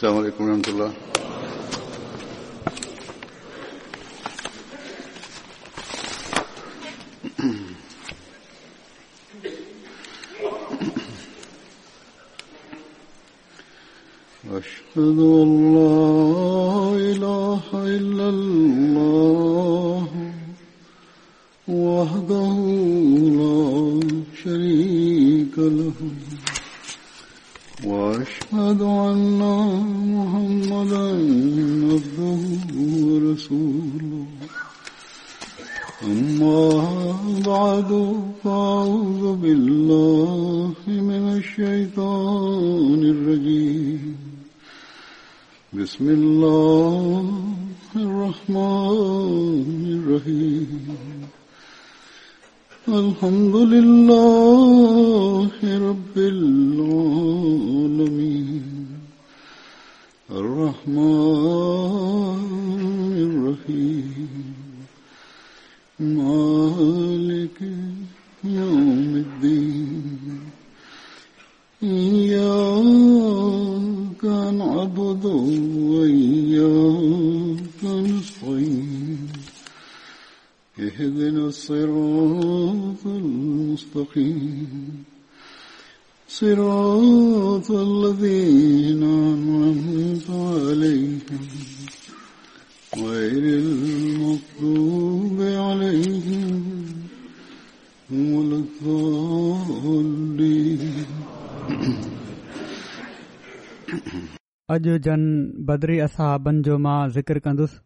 [0.00, 0.90] Selamun Aleyküm ve Rahmetullah.
[14.58, 14.98] أشهد
[15.44, 15.67] أن
[104.74, 105.22] अॼु जन
[105.68, 107.78] बदरी सहाबनि जो मां ज़िक्र कंदुसि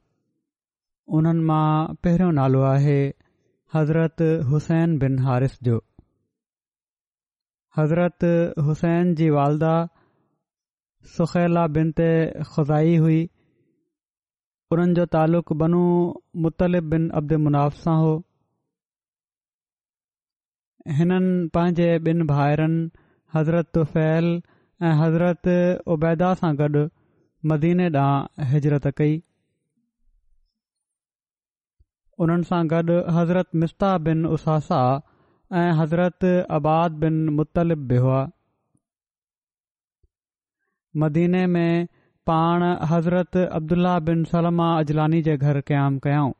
[1.18, 1.68] उन्हनि मां
[2.06, 2.96] पहिरियों नालो आहे
[3.74, 5.78] हज़रत हुसैन बिन हारिस जो
[7.78, 8.28] हज़रत
[8.70, 9.74] हुसैन जी वालदा
[11.16, 12.10] सुखैला बिन ते
[12.56, 13.22] खुज़ाई हुई
[14.76, 15.86] उन्हनि जो तालुक़ु बनू
[16.48, 18.12] मुतलिब बिन अब्द मुनाफ़ सां हो
[20.98, 22.88] हिननि पंहिंजे ॿिनि भाइरनि
[23.34, 24.26] हज़रत तुफ़ैल
[24.88, 25.48] ऐं हज़रत
[25.94, 26.82] उबैदा सां गॾु
[27.52, 29.14] मदीने ॾांहुं हिजरत कई
[32.26, 34.80] उन्हनि सां गॾु हज़रत मिस्ता बिन उसासा
[35.62, 36.28] ऐं हज़रत
[36.58, 38.20] आबाद बिन मुतलिब बि हुआ
[41.06, 41.86] मदीने में
[42.30, 42.62] पाण
[42.92, 46.32] हज़रत अब्दुल्ला बिन सलमा अजलानी जे घर क़यामु कयाऊं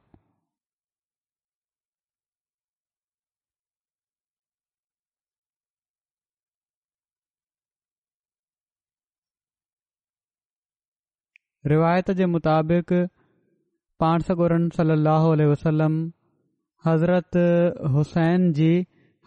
[11.70, 12.92] रिवायत जे मुताबिक़
[14.04, 15.94] पाणसोरन सलाहु वसलम
[16.86, 17.36] हज़रत
[17.96, 18.70] हुसैन जी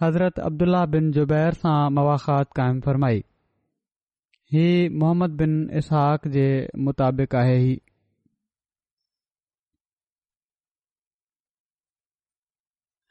[0.01, 3.23] हज़रत अब्दुल्ला बिन ज़ुबैर सां मवाखात क़ाइमु फरमाई
[4.55, 4.67] ही
[5.03, 5.53] मोहम्मद बिन
[5.83, 6.27] इसहाक
[6.89, 7.77] मुताबिक़ आहे ही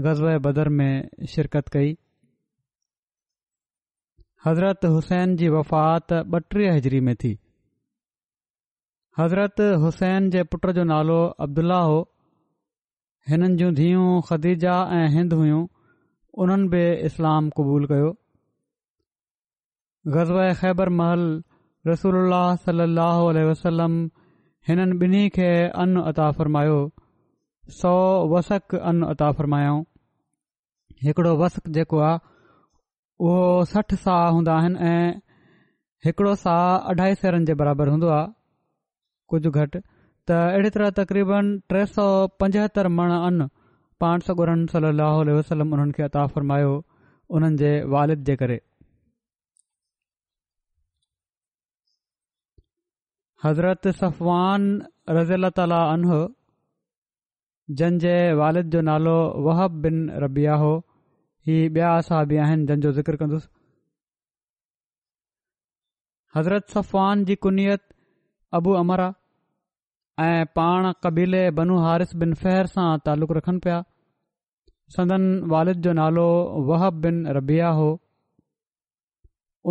[0.00, 1.96] ग़ज़ बदर में शिरकत कई
[4.46, 7.36] हज़रत हुसैन जी वफ़ात ॿटीह हज़िरी में थी
[9.18, 12.00] हज़रत हुसैन जे पुट जो नालो अब्दुलाह हो
[13.30, 15.60] हिननि जूं धीअयूं खदीजा ऐं हिंद हुइयूं
[16.44, 18.08] उन्हनि बि इस्लाम क़बूल कयो
[20.16, 21.22] ग़ज़ब ख़ैबर महल
[21.86, 22.32] रसूल
[22.64, 23.94] सलाहु वसलम
[24.68, 25.48] हिननि ॿिन्ही खे
[25.84, 26.76] अनु अता फ़रमायो
[27.78, 27.94] सौ
[28.34, 29.74] वसक अनु अता फ़रमायो
[31.08, 32.18] हिकड़ो वसक जेको आहे
[33.28, 33.40] उहो
[33.72, 35.10] सठि सा हूंदा आहिनि ऐं
[36.06, 36.56] हिकड़ो सा
[36.92, 38.26] अढाई सेरनि जे बराबरि हूंदो आहे
[39.32, 39.82] कुझु घटि
[40.28, 42.04] त अहिड़ी तरह तक़रीबन टे सौ
[42.42, 43.46] पंजहतरि मण अन
[44.02, 46.70] पाण सौ ॻोरहन सली लहलम उन्हनि खे अता फरमायो
[47.38, 48.56] उन्हनि जे वालिद जे करे
[53.44, 54.64] हज़रत सफ़वान
[55.18, 56.20] रज़ तालु
[58.04, 59.16] जे वालिद जो नालो
[59.48, 60.70] वहब बिन रबिया हो
[61.50, 63.48] हीउ ॿिया असा बि आहिनि जंहिंजो ज़िक्र कंदुसि
[66.38, 67.84] हज़रत सफ़वान जी कुनियत
[68.60, 69.10] अबू अमरा
[70.22, 73.78] ऐं पाण कबीले बनु हारिस बिन फहर सां तालुक़ रखनि पिया
[74.96, 76.26] संदन वालिद जो नालो
[76.68, 77.86] वहब बिन रबिया हो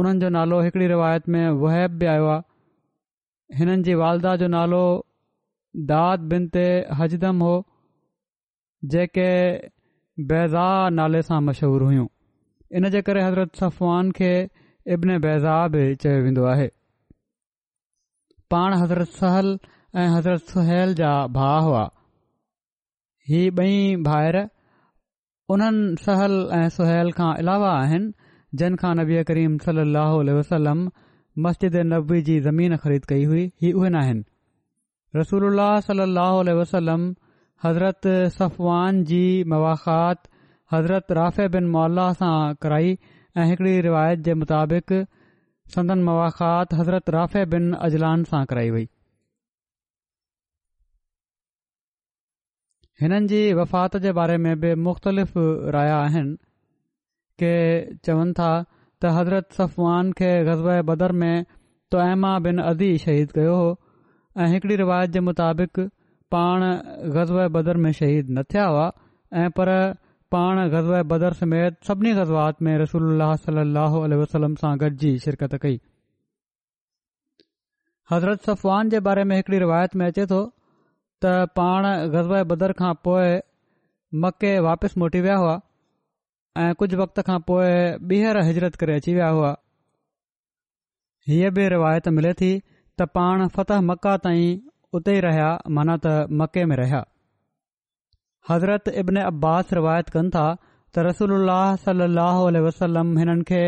[0.01, 4.83] उन्हनि जो नालो हिकिड़ी रिवायत में वहब बि आयो आहे हिननि जी वालदा जो नालो
[5.93, 6.65] दाद बिन ते
[7.01, 7.55] हजदम हो
[8.95, 9.29] जेके
[10.31, 10.65] बैज़ा
[11.01, 12.07] नाले सां मशहूरु हुयूं
[12.81, 14.33] इन जे करे हज़रत सफ़वान खे
[14.97, 16.67] इब्न बैज़ा बि चयो वेंदो आहे
[18.53, 19.57] पाण हज़रत सहल
[20.01, 21.81] ऐं हज़रत सुहैल जा भा हुआ
[23.29, 23.73] हीअ बई
[24.05, 24.37] भार
[25.55, 30.81] उन्हनि सहल ऐं सुहैल खां अलावा आहिनि जिनखां नबी करीम सलह वसलम
[31.47, 37.05] मस्जिद नबवी जी ज़मीन ख़रीद कई हुई हीउ उहे न आहिनि रसूल सल वसलम
[37.67, 38.09] हज़रत
[38.39, 39.21] सफ़वान जी
[39.55, 40.27] मवाख़ात
[40.75, 42.31] हज़रत राफ़े बिन मौला सां
[42.67, 42.97] कराई
[43.37, 44.97] ऐं हिकड़ी रिवायत जे मुताबिक़
[45.77, 48.87] संदन मवाख़ात हज़रत राफ़े बिन अजलान सां कराई वई
[53.01, 55.33] हिननि जी वफ़ात जे बारे में बि मुख़्तलिफ़
[55.75, 56.35] राया आहिनि
[57.41, 57.53] के
[58.05, 58.51] चवनि था
[59.01, 61.45] त हज़रत सफ़वान खे गज़ब बदर में
[61.91, 63.71] तौमा बिन अदी शहीद कयो हो
[64.43, 65.79] ऐं हिकड़ी रिवायत जे मुताबिक़
[66.35, 66.61] पाण
[67.17, 68.87] गज़ब बदर में शहीद न थिया हुआ
[69.41, 69.69] ऐं पर
[70.35, 75.79] पाण गज़ब बदर समेत सभिनी गज़बात में रसूल सलाहु वसलम सां गॾिजी शिरकत कई
[78.11, 80.41] हज़रत सफ़वान जे बारे में हिकड़ी रिवायत में अचे थो
[81.23, 83.27] त पाण ग़ज़ब बदर खां पोइ
[84.23, 85.51] मके वापसि मोटी विया हुआ
[86.63, 87.69] ऐं कुझु वक़्त खां पोइ
[88.11, 89.51] ॿीहर हिजरत करे अची विया हुआ
[91.33, 94.59] हीअ बि रिवायत मिले थी त पाण फतह मका ताईं
[94.99, 95.47] उते ई रहिया
[95.77, 97.03] माना त मके में रहिया
[98.49, 101.37] हज़रत इब्न अब्बास रिवायत कनि था त रसूल
[101.85, 103.63] सलाहु वसलम हिननि खे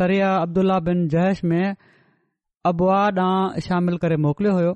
[0.00, 1.64] सरिया अब्दुला बिन जयश में
[2.72, 4.72] अबुवा ॾांहुं शामिलु करे मोकिलियो हुयो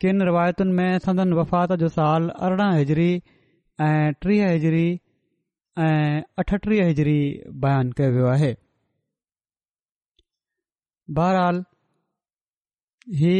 [0.00, 3.10] किनि रिवायतुनि में संदन वफ़ात जो साल अरिड़हं हिजरी
[3.86, 4.86] ऐं टीह हिजरी
[5.86, 7.18] ऐं अठटीह हिजरी
[7.62, 8.52] बयानु कयो वियो आहे
[11.18, 11.56] बहरहाल
[13.20, 13.34] ही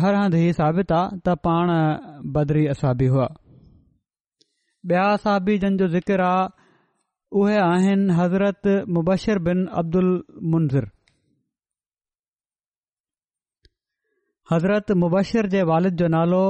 [0.00, 1.72] हर हंधि ही साबित आहे त पाण
[2.38, 3.28] बदरी असाबी हुआ
[4.90, 6.50] ॿिया असाबी जंहिंजो ज़िकर आहे
[7.40, 8.66] उहे आहिनि हज़रत
[9.82, 10.10] अब्दुल
[10.52, 10.84] मुंज़िर
[14.50, 16.40] हज़रत मुबशिर जे वालिद जो नालो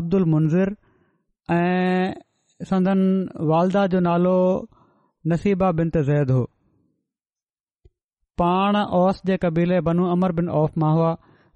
[0.00, 0.70] अब्दुल मुंज़िर
[1.54, 2.14] ऐं
[2.68, 3.00] संदन
[3.50, 4.34] वालदा जो नालो
[5.32, 6.42] नसीबा बिन त ज़ैद हो
[8.42, 10.78] पाण ओस जे क़बीले बनू अमर बिन औफ़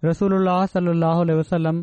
[0.07, 1.79] रसूल उल्ह वसलम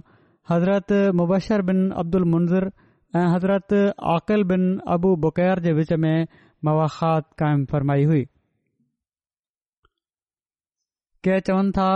[0.51, 0.91] हज़रत
[1.21, 3.73] मुबशर बिन अब्दुल मुंज़िर मुंज़र ऐं हज़रत
[4.17, 4.65] आक़िल बिन
[4.97, 6.15] अबू बुकैर जे विच में
[6.69, 8.23] मवाख़ात क़ाइमु फरमाई हुई
[11.27, 11.87] के चवनि था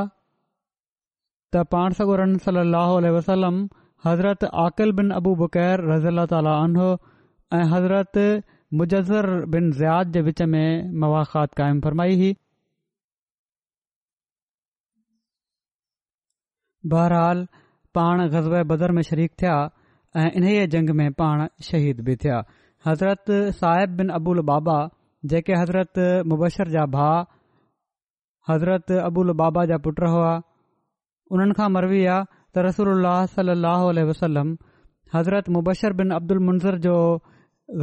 [1.54, 3.56] त पाण सॻो रन सली वसलम
[4.06, 7.08] हज़रत आक़िल बिन अबू बुकैर रज़ी अला ताली حضرت
[7.58, 8.18] ऐं हज़रत
[8.82, 12.36] मुजज़र बिन ज़ियात जे विच में मवाखात क़ाइमु फरमाई हुई
[16.94, 17.42] बहरहाल
[18.00, 19.56] पाण ग़ज़ब बदर में शरीक थिया
[20.22, 22.44] ऐं इन्हीअ जंग में पाण शहीद बि थिया
[22.88, 24.78] हज़रत साहिब बिन अबुल बाबा
[25.34, 26.04] जेके हज़रत
[26.34, 27.10] मुबशर जा भा
[28.52, 30.40] हज़रत अबूल बाबा जा पुट हुआ
[31.34, 32.22] उन्हनि खां मरवी आहे
[32.54, 32.90] त रसूल
[33.54, 34.48] अलाह वसलम
[35.16, 36.96] हज़रत मुबशर बिन अब्दुल मुंज़र जो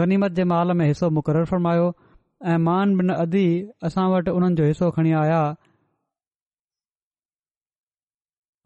[0.01, 1.87] गनीमत जे माल में हिसो मुक़ररु फरमायो
[2.53, 3.47] ऐं मान बिन अदी
[3.89, 5.41] असां वटि उन्हनि जो हिसो खणी आया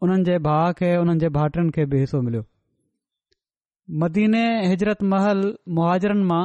[0.05, 2.43] उन्हनि जे भाउ खे उन्हनि जे भाइटियुनि खे बि हिसो मिलियो
[4.03, 5.41] मदीने हिजरतमल
[5.77, 6.43] मुहाजरनि मां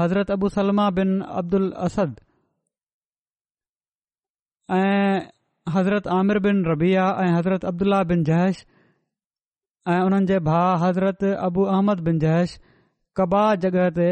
[0.00, 1.10] हज़रत सलमा बिन
[1.42, 2.18] अब्दुल असद
[4.80, 5.20] ऐं
[5.74, 8.58] हज़रत आमिर बिन रबिया ऐं हज़रत अब्दुला बिन जैश
[9.92, 12.56] ऐं उन्हनि जे भाउ हज़रत अबु अहमद बिन जैश
[13.20, 14.08] कबा जॻह ते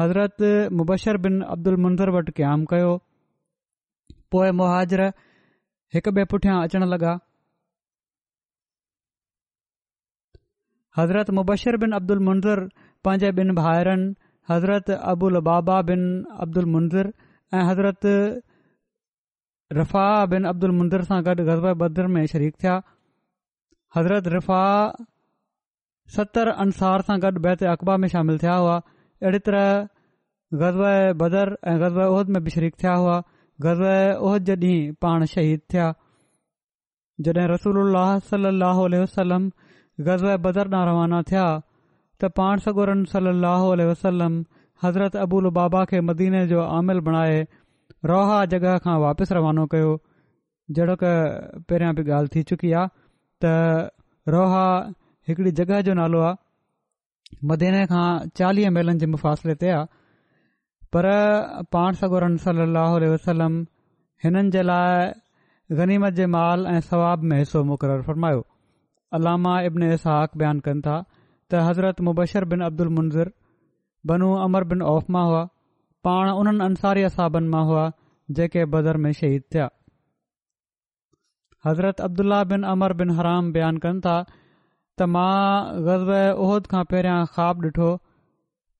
[0.00, 0.44] हज़रत
[0.80, 2.90] मुबशर बिन अब्दुल मुंज़र वटि क़याम कयो
[4.34, 5.02] पोइ मुहाजर
[5.96, 7.12] हिकु ॿिए पुठियां अचणु लॻा
[11.00, 12.64] हज़रत मुबशर बिन अब्दुल मंज़र
[13.04, 14.10] पंहिंजे ॿिनि भाइरनि
[14.54, 16.06] हज़रत अबुल बाबा बिन
[16.48, 17.12] अब्दुल मंज़र
[17.58, 18.10] ऐं हज़रत
[19.72, 22.72] रफ़ा बिन अब्दुल मुंदर सां गॾु ग़ज़ब बदर में शरीक थिया
[23.96, 24.62] हज़रत रिफ़ा
[26.16, 29.70] सतरि अंसार सां गॾु बैत अक़बा में शामिल थिया हुआ अहिड़ी तरह
[30.62, 33.16] ग़ज़ब बदर ऐं गज़रब में बि शरीक थिया हुआ
[33.64, 33.84] गज़ब
[34.22, 35.88] गज़बद जे ॾींहुं पाण शहीद थिया
[37.26, 39.50] जडे॒ रसूल उल्हल वसलम
[40.08, 41.46] ग़ज़ब बदर न रवाना थिया
[42.20, 44.38] त पाण सगोरन सली लाहु वसलम
[44.84, 47.44] हज़रत अबूल बाबा खे मदीने जो आमिल बणाए
[48.10, 49.90] रोहा जॻह खां वापसि रवानो कयो
[50.78, 51.10] जहिड़ो क
[51.68, 52.92] पहिरियां बि ॻाल्हि थी चुकी आहे
[53.44, 53.52] त
[54.34, 54.64] रओहा
[55.28, 58.04] हिकड़ी जॻह जो नालो आहे मदीने खां
[58.40, 59.86] चालीह मेलनि जे मुफ़ासिले ते आहे
[60.96, 61.10] पर
[61.76, 63.56] पाण सगोरन सली अलाह वसलम
[64.26, 68.44] हिननि जे लाइ गनीमत जे माल ऐं सवाब में हिसो मुक़ररु फ़र्मायो
[69.20, 71.00] अलामा इब्न इसहाक बयानु कनि था
[71.50, 73.32] त हज़रत मुबशर बिन अब्दुल मुंज़िर
[74.12, 75.42] बनू अमर बिन औफ़ा हुआ
[76.06, 77.82] पाण उन्हनि अंसारी असाबनि मां हुआ
[78.38, 79.66] जेके बदर में शहीद थिया
[81.66, 84.16] हज़रत अब्दुल्ला बिन अमर बिन हराम बयानु कनि था
[84.98, 85.30] त मां
[85.86, 86.12] ग़ज़ब
[86.46, 87.88] उहिद खां पहिरियां ख़्वाब ॾिठो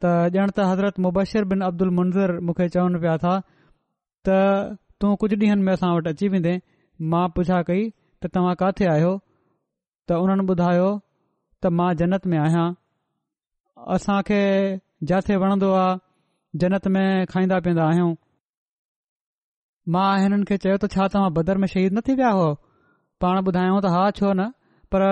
[0.04, 3.34] त ॼण त हज़रत मुबशिर बिन अब्दुल मुंज़िर मूंखे चवनि पिया था
[4.28, 4.38] त
[5.00, 6.54] तूं कुझु ॾींहनि में असां वटि अची वेंदे
[7.14, 7.88] मां पुछा कई
[8.22, 10.90] त तव्हां काथे आहियो त उन्हनि ॿुधायो
[11.62, 12.68] त मां जन्नत में आहियां
[13.96, 14.42] असांखे
[15.08, 16.03] जिथे वणंदो आहे
[16.62, 18.10] जनत में खाईंदा पीअंदा आहियूं
[19.94, 22.50] मां हिननि खे चयो त छा तव्हां बदर में शहीद न थी विया हुओ
[23.24, 24.44] पाण ॿुधायो त हा छो न
[24.94, 25.04] पर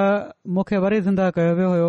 [0.58, 1.88] मूंखे वरी ज़िंदह कयो वियो हो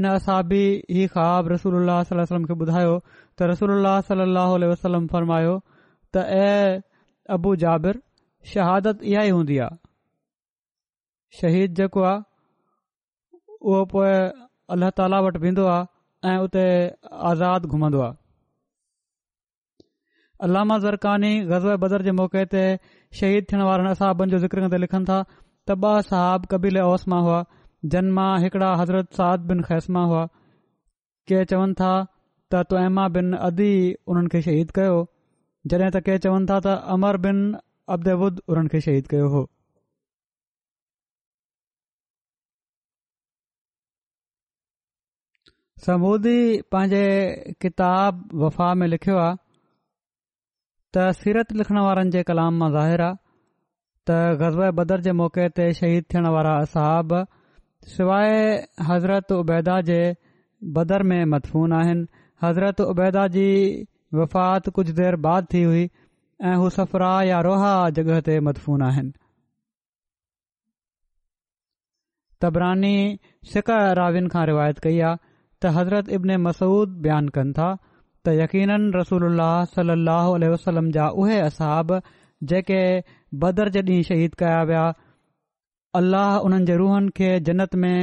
[0.00, 0.60] इन हिसाबी
[0.98, 6.54] ही ख़्वाबु रसोल अलाहम खे ॿुधायो त रसूल अल्लाहलम फरमायो त ऐ
[7.36, 7.98] अबू जाबिर
[8.54, 14.14] शहादत इहा ई हूंदी आहे शहीद जेको आहे उहो पोइ
[14.76, 16.64] अल्ला ताला वटि वेंदो आहे ऐं उते
[17.32, 18.26] आज़ादु घुमंदो आहे
[20.46, 22.58] अलामा ज़रकानी गज़ब बदर जे मौक़े ते
[23.20, 25.16] शहीद थियण वारनि असहाबनि जो ज़िक्र कंदे लिखनि था
[25.68, 27.38] त ॿ साहब कबील ओसमा हुआ
[27.94, 30.22] जन मां हिकिड़ा हज़रत साद बिन खैस्मा हुआ
[31.30, 31.88] के चवनि था
[32.54, 33.68] त तोइमा बिन अदी
[34.14, 34.94] उन्हनि खे शहीद कयो
[35.72, 37.42] जॾहिं त के चवनि था त अमर बिन
[37.96, 39.42] अब्द बुद उन्हनि खे शहीद कयो हो
[45.88, 46.38] समूदी
[46.72, 47.04] पंहिंजे
[47.66, 49.36] किताब वफ़ा में लिखियो आहे
[50.96, 53.16] त सीरत लिखण वारनि जे कलाम मां ज़ाहिर आहे
[54.10, 57.12] त ग़ज़ब बदर जे मौक़े ते शहीद थियण वारा सहाब
[57.94, 58.30] सवाइ
[58.90, 59.98] हज़रत उबैदा जे
[60.78, 62.06] बदर में मदफ़ून आहिनि
[62.44, 63.44] हज़रत उबैदा जी
[64.20, 65.84] वफ़ात कुझु देर बाद थी हुई
[66.50, 69.12] ऐं हू सफ़रा या रोहा जॻह ते मदफ़ून आहिनि
[72.46, 72.94] तबरानी
[73.52, 75.20] सिक राविन खां रिवायत कई आहे
[75.62, 77.70] त हज़रत इब्न मसूद बयानु कनि था
[78.26, 81.90] त यकीन रसूल अल्ला सलाहु उल वसलम जा उहे असहब
[82.52, 82.80] जेके
[83.44, 84.86] बदर जे ॾींहुं शहीद कया विया
[86.00, 87.94] अल्लाह उन्हनि जे रूहनि खे जनत में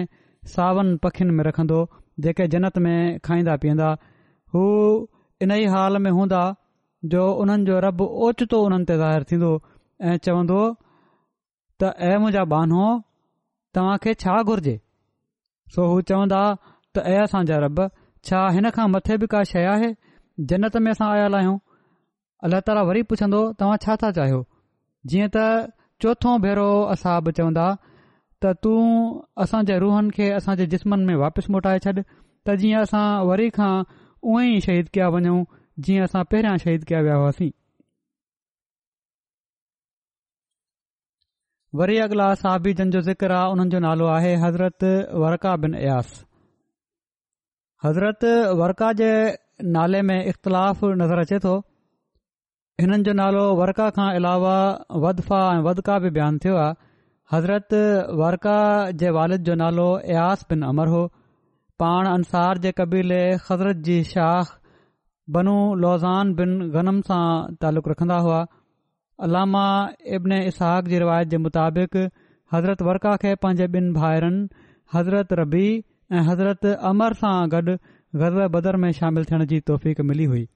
[0.53, 1.79] सावन पखियुनि में रखंदो
[2.25, 2.95] जेके जन्नत में
[3.27, 3.89] खाईंदा पीअंदा
[4.55, 4.63] हू
[5.45, 6.41] इन ई हाल में हूंदा
[7.13, 9.49] जो हुननि जो रब ओचितो उन्हनि ते ज़ाहिरु थींदो
[10.11, 10.61] ऐं चवंदो
[11.81, 12.87] त ऐं मुंहिंजा बानो
[13.77, 14.75] तव्हां खे छा घुर्जे
[15.77, 17.85] सो हू चवंदा त ऐं असांजा रब
[18.27, 19.89] छा हिन खां मथे बि का शइ आहे
[20.51, 21.57] जन्नत में असां आयल आहियूं
[22.47, 24.39] अल्ला ताला वरी पुछंदो तव्हां छा था चाहियो
[25.11, 25.43] जीअं त
[26.05, 27.65] चोथो भेरो असाब चवंदा
[28.45, 28.71] त तू
[29.45, 31.91] असां जे रूहन खे असां जे जिस्मनि में वापसि मोटाए छॾ
[32.49, 35.37] त जीअं असां वरी खां उ ई शहीद कया वञू
[35.85, 37.51] जीअं असां पहिरियां शहीद कया विया हुआसीं
[41.83, 42.33] वरी अगला
[42.81, 44.83] जन जो ज़िक्र आहे हुननि जो नालो आहे हज़रत
[45.25, 46.13] वरका बिन अयास
[47.83, 48.23] हज़रत
[48.59, 49.07] वर्का जे
[49.75, 51.53] नाले में इख़्तिलाफ़ नज़र अचे थो
[52.81, 54.55] हिननि जो नालो वर्का खां अलावा
[55.05, 56.75] वदफ़ा ऐं वदका बि बयानु थियो आहे
[57.33, 57.73] हज़रत
[58.21, 58.55] वरका
[59.01, 61.01] जे वालिद जो नालो अयास बिन अमर हो
[61.83, 64.53] पाण अंसार जे क़बीले हज़रत जी शाख़
[65.37, 65.55] बनू
[65.85, 67.23] लोज़ान बिन ग़नम सां
[67.65, 68.41] तालुक़ु रखंदा हुआ
[69.27, 69.65] अलामा
[70.19, 71.97] इब्न इसहाक़ जी रिवायत जे मुताबिक़
[72.55, 74.47] हज़रत वर्का खे पंहिंजे ॿिनि भाइरनि
[74.95, 75.67] हज़रत रबी
[76.13, 77.61] ऐं हज़रत अमर सां गॾु
[78.21, 80.47] गज़ब बदर में शामिल थियण जी तौफ़ीक़ मिली हुई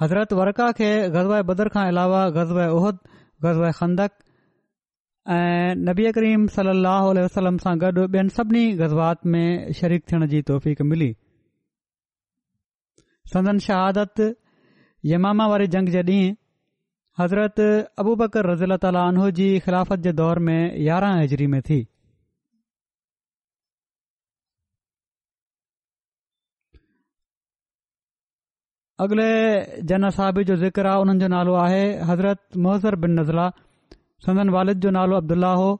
[0.00, 2.98] हज़रत वरका खे गज़ब बदर खां अलावा गज़ब उहद
[3.44, 4.12] गज़ब खंदक
[5.36, 9.48] ऐं नबी करीम सलाहु वसलम सां गॾु ॿियनि सभिनी गज़बात में
[9.80, 11.10] शरीक थियण जी तौफ़ीक़ मिली
[13.32, 14.22] संदन शहादत
[15.14, 16.36] यमामा वारी जंग जे ॾींहुं
[17.22, 17.64] हज़रत
[18.04, 20.60] अबूबकर रज़ील्तालनो जी ख़िलाफ़त जे दौर में
[20.90, 21.80] यारहां हज़री में थी
[29.02, 29.28] अॻिले
[29.90, 31.78] जन साहिब जो ज़िक्र हुननि जो नालो आहे
[32.08, 33.46] हज़रत मुहज़र बिन नज़ला
[34.26, 35.70] संदन वालिद जो नालो अब्दुल्ल्ल्ल्ल्ल्ला हो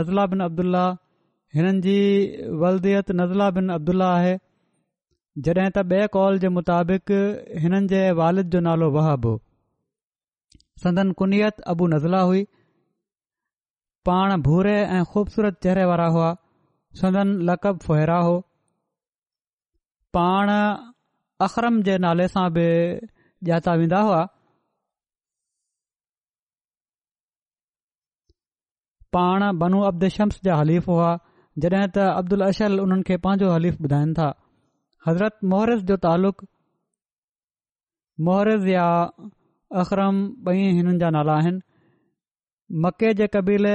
[0.00, 1.96] नज़ला बिन अब्दुल्ल्ल्ल्ल्ल्ला हिननि जी
[2.64, 4.36] वलदीअत नज़ला बिन अब्दुल्ल्ल्ल्ल्ला आहे
[5.48, 7.14] जॾहिं त ॿिए कॉल जे मुताबिक़
[7.64, 9.34] हिननि जे वालिद जो नालो वहाब हो
[10.86, 12.46] संदन कुनियत अबू नज़ला हुई
[14.06, 16.26] पाण भूरे ऐं ख़ूबसूरत चेहरे वारा हुआ
[17.00, 18.34] सुंदन लक़ब फुहिरा हो
[20.16, 20.50] पाण
[21.46, 22.66] अखरम जे नाले सां बि
[23.50, 24.20] ॼाता वेंदा हुआ
[29.16, 31.10] पाण बनू अब्द शम्स जा हलीफ़ हुआ
[31.64, 34.26] जॾहिं त अब्दुल अशल उन्हनि खे पंहिंजो हलीफ़ ॿुधाइनि था
[35.06, 36.44] हज़रत मोहरज़ जो तालुक
[38.30, 38.88] मोहरज़ या
[39.84, 40.18] अखरम
[40.54, 41.62] ॿई हिननि जा नाला आहिनि
[42.84, 43.70] मके जे कबीले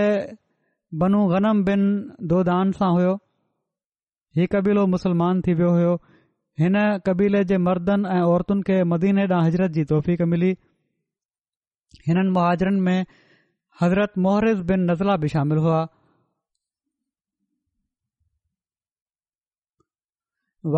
[1.03, 1.85] बनू गनम बिन
[2.31, 3.13] दोदान सां हुयो
[4.37, 5.93] हीउ कबीलो मुसलमान थी वियो हुयो
[6.61, 6.75] हिन
[7.07, 10.51] कबीले जे मर्दनि ऐं औरतुनि खे मदीने ॾांहुं हज़रत जी तौफ़ मिली
[12.07, 13.05] हिननि मुहाजरनि में
[13.81, 15.81] हज़रत मुहरिज़ बिन नज़ला बि शामिल हुआ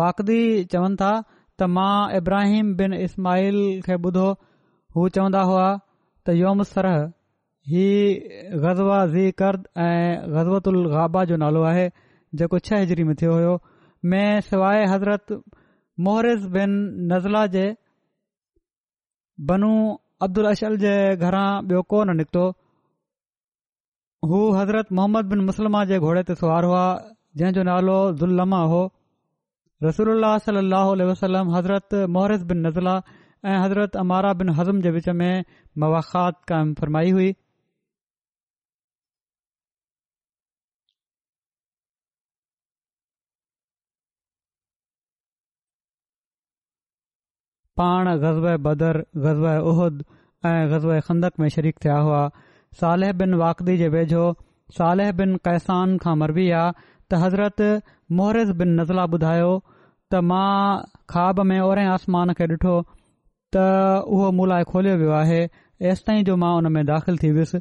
[0.00, 0.40] वाकदी
[0.76, 1.92] चवनि था त मां
[2.22, 4.28] इब्राहिम बिन इस्माइल खे ॿुधो
[4.96, 6.98] हू चवंदा हुआ त योम सरह
[7.70, 7.84] ही
[8.62, 8.96] غزوہ
[9.76, 11.86] ऐं ग़ज़बतल गाबा जो नालो आहे
[12.40, 13.54] जेको छह हिजरी में थियो हुयो
[14.12, 15.32] में सवाइ हज़रत
[16.08, 16.74] मोहरज़ बिन
[17.12, 17.64] नज़ला जे
[19.48, 19.70] बनू
[20.26, 22.44] अब्दुल अशल जे घरां ॿियो को न निकितो
[24.30, 26.84] हू हज़रत मोहम्मद बिन मुस्लमा जे घोड़े ते सवार हुआ
[27.42, 28.82] जंहिं नालो ज़ुल्म हो
[29.88, 33.00] रसूल सलाहु वसलम हज़रत मोहरज़ बिन नज़ला
[33.64, 35.44] हज़रत अमारा बिन हज़म जे وچ में
[35.80, 37.34] मवाख़ात قائم फरमाई हुई
[47.80, 50.02] पाण गज़ब बदर गज़ब उहद
[50.50, 52.20] ऐं गज़ब खंदक में शरीक थिया हुआ
[52.82, 54.22] साले बिन वाकदी जे वेझो
[54.78, 57.58] साले बिन कैसान खां मरबी विया त हज़रत
[58.20, 60.54] मुहरज़ बिन नज़ला ॿुधायो त मां
[61.14, 62.74] ख्वाब में ओड़े आसमान खे ॾिठो
[63.56, 63.64] त
[64.18, 65.40] उहो मुलाय खोलियो वियो आहे
[65.90, 67.60] ऐसि ताईं जो मां उन में दाख़िल थी वियुसि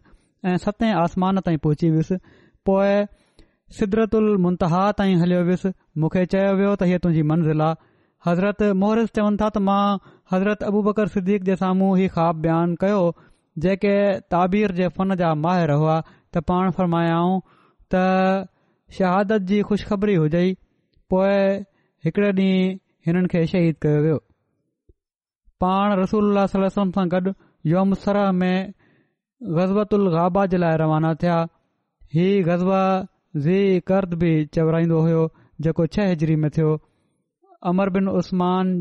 [0.54, 2.18] ऐं सते आसमान ताईं पहुची वियुसि
[2.72, 2.96] पोए
[3.80, 7.78] शिदरत उल मुंतहा ताईं हलियो वियुसि मूंखे चयो वियो त हीअ तुंहिंजी मंज़िल आहे
[8.28, 12.78] हज़रत मोहरस चवनि था त मां हज़रत अबू बकर सिद्दीक़ जे साम्हूं हीउ ख़्वाब बयानु
[12.84, 13.02] कयो
[13.66, 13.92] जेके
[14.36, 17.36] ताबीर जे फन जा माहिर हुआ त पाण फरमायाऊं
[17.96, 18.02] त
[19.00, 20.58] शहादत जी ख़ुशख़बरी हुजईं
[21.14, 21.60] पोएं
[22.08, 22.72] हिकड़े ॾींहुं
[23.10, 24.18] हिननि खे शहीद कयो वियो
[25.66, 26.42] पाण रसूल
[26.80, 27.34] सां गॾु
[27.74, 28.74] योमसराह में
[29.60, 31.38] ग़ज़बतल गाबा जे लाइ रवाना थिया
[32.18, 33.62] ही ग़ज़बी
[33.94, 35.24] करद बि चवराईंदो हुयो
[35.68, 36.74] जेको छह हिजरी में थियो
[37.72, 38.72] अमर बिन उस्मान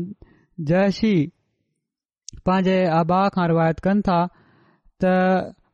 [0.71, 1.13] जयशी
[2.49, 4.17] पंहिंजे आबाह खां रिवायत कनि था
[5.03, 5.15] त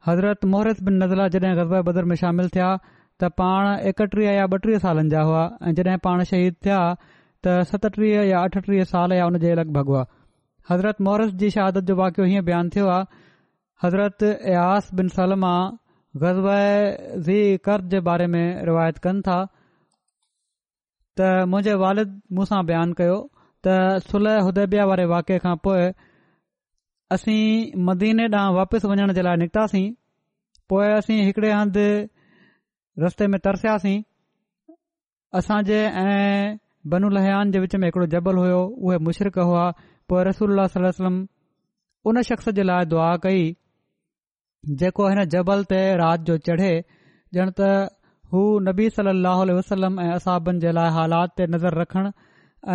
[0.08, 4.84] हज़रत मोहरत बिन नज़ला जॾहिं गज़बे बदर में शामिल थिया त पाण एकटीह या ॿटीह
[4.86, 9.54] सालनि जा हुआ ऐं जॾहिं पाण शहीद थिया त सतटीह या अठटीह साल या हुनजे
[9.62, 10.04] लॻभॻि हुआ
[10.71, 13.21] हज़रत मोहरत जी शहादत जो वाकियो हीअं बयानु थियो आहे
[13.86, 15.54] हज़रत अयास बिन सलमा
[16.24, 19.39] ग़ज़बी कर्ज़ जे बारे में रिवायत कनि था
[21.21, 23.17] त मुंहिंजे वालिद मूंसां बयानु कयो
[23.65, 25.84] त सुलह उदेबिया वारे वाकिए खां पोइ
[27.15, 29.88] असीं मदीने ॾांहुं वापसि वञण जे लाइ निकितासीं
[30.69, 31.86] पोइ असीं हिकिड़े हंधि
[33.03, 33.97] रस्ते में तरसियासीं
[35.39, 39.65] असांजे ऐं लहान जे विच में हिकिड़ो जबल हुयो उहे मुशरक़ हुआ
[40.10, 41.15] पोइ रसूल वलम
[42.10, 43.43] उन शख़्स जे लाइ दुआ कई
[44.81, 46.73] जेको हिन जबल ते राति जो चढ़े
[47.41, 47.71] ॼण त
[48.33, 52.05] हू नबी सली वसलम ऐं असाबनि जे लाइ हालात ते नज़र रखण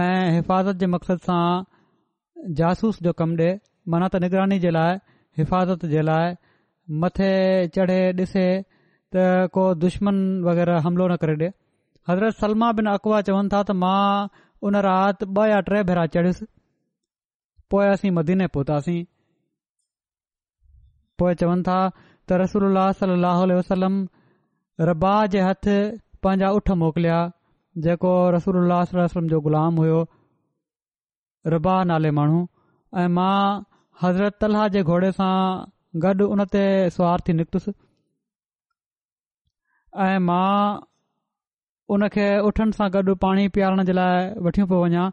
[0.00, 1.40] ऐं हिफ़ाज़त जे मक़सद सां
[2.58, 3.48] जासूस जो कमु ॾे
[3.94, 4.98] माना त निगरानी जे लाइ
[5.40, 6.34] हिफ़ाज़त जे लाइ
[7.04, 7.28] मथे
[7.76, 11.48] चढ़े ॾिसे त को दुश्मन वग़ैरह हमिलो न करे ॾिए
[12.10, 14.28] हज़रत सलमा बिन अकवा चवनि था त मां
[14.68, 16.50] उन राति ॿ या टे भेरा चढ़ियुसि
[17.70, 19.00] पोए असीं मदीने पहुतासीं
[21.18, 23.98] पोइ चवनि था त रसूल सलाह वसलम
[24.84, 25.66] रबा जे हथ
[26.22, 27.18] पंहिंजा उठ मोकिलिया
[27.84, 30.00] जेको रसोल्लास सलम जो ग़ुलाम हुयो
[31.54, 32.40] रबा नाले माण्हू
[33.00, 33.62] ऐं मां
[34.02, 35.34] हज़रत तलाह जे घोड़े सां
[36.04, 36.64] गॾु उन ते
[36.98, 37.72] सुवारु थी निकितुसि
[40.06, 40.52] ऐं मां
[41.96, 45.08] उनखे उठनि सां गॾु पाणी पीआरण जे लाइ वठी पियो वञा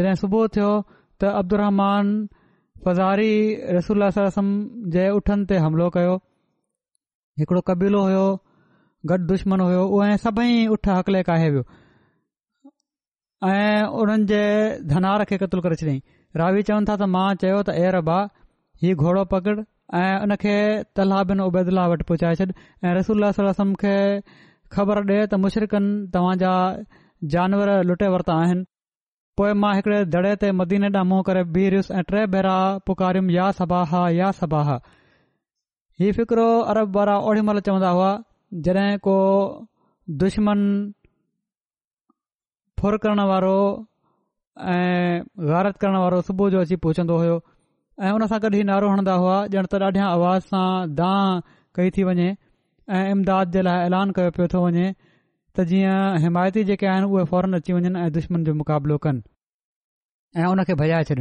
[0.00, 0.70] जॾहिं सुबुह थियो
[1.20, 2.14] त अब्दुहमान
[2.86, 3.30] फज़ारी
[3.78, 4.58] रसूल रसम
[4.96, 6.18] जे उठनि ते हमिलो कयो
[7.42, 8.26] हिकिड़ो कबीलो हुयो
[9.08, 11.64] गॾु दुश्मन हुयो उहे सभई उठ हकलेकाए वियो
[13.50, 14.38] ऐं उन्हनि जे
[14.92, 16.00] धनार खे क़तलु करे छॾियईं
[16.40, 18.18] रावी चवनि था त मां चयो त ए अरब आ
[18.82, 19.64] हीउ घोड़ो पकिड़ि
[20.00, 20.56] ऐं उन खे
[20.98, 22.48] तला बिन उबेदला वटि पहुचाए छॾ
[22.88, 23.94] ऐं रसूल रसम खे
[24.78, 26.52] ख़बर ॾे त मुशरिक़नि तव्हां
[27.34, 28.66] जानवर लुटे वरिता आहिनि
[29.38, 32.58] पोइ मां हिकड़े दड़े ते मदीने ॾां मुंहं करे बिहरियुसि ऐं टे भेरा
[32.90, 33.82] पुकारियुमि या सभा
[34.22, 38.10] या सभा हीउ फ़िकिरो अरब वारा ओड़ी महिल चवंदा हुआ
[38.54, 39.12] जॾहिं को
[40.22, 40.58] दुश्मन
[42.80, 43.56] फुर करण वारो
[44.74, 47.36] ऐं गारत करणु वारो सुबुह जो अची पहुचंदो हुयो
[48.02, 50.68] ऐं हुन सां गॾु हीउ नारो हणंदा हुआ ॼण त ॾाढियां आवाज़ सां
[51.00, 51.40] दां
[51.78, 52.28] कई थी वञे
[52.98, 54.86] ऐं इमदाद जे लाइ ऐलान कयो पियो थो वञे
[55.56, 59.22] त जीअं हिमायती जेके आहिनि उहे फौरन अची वञनि ऐं दुश्मन जो मुक़ाबिलो कनि
[60.40, 61.20] ऐं उन खे भॼाए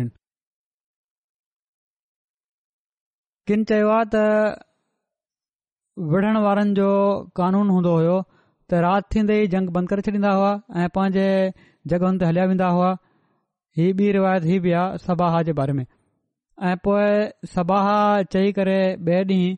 [3.47, 4.23] किन चयो आहे
[5.99, 6.87] विढ़नि वारनि जो
[7.39, 8.15] कानून हूंदो हुयो
[8.69, 10.49] त राति थींदे ई जंग बंदि करे छॾींदा हुआ
[10.81, 11.25] ऐं पंहिंजे
[11.91, 12.89] जॻहियुनि ते हलिया वेंदा हुआ
[13.77, 17.07] हीअ ॿी रिवायत हीअ बि आहे सभाह जे बारे में ऐं पोए
[17.53, 17.87] सभाह
[18.35, 19.55] चई करे ॿिए ॾींहुं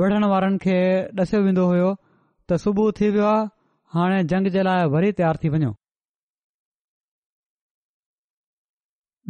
[0.00, 0.76] विढ़ण वारनि खे
[1.24, 1.88] ॾसियो वेंदो हुयो
[2.50, 3.46] त सुबुह थी वियो आहे
[3.96, 5.72] हाणे जंग जे लाइ वरी तयारु थी वञो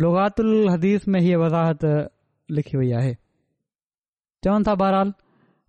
[0.02, 1.85] लुगातल हदीस में हीअ वज़ाहत
[2.59, 3.14] लिखी वई आहे
[4.46, 4.74] चवनि था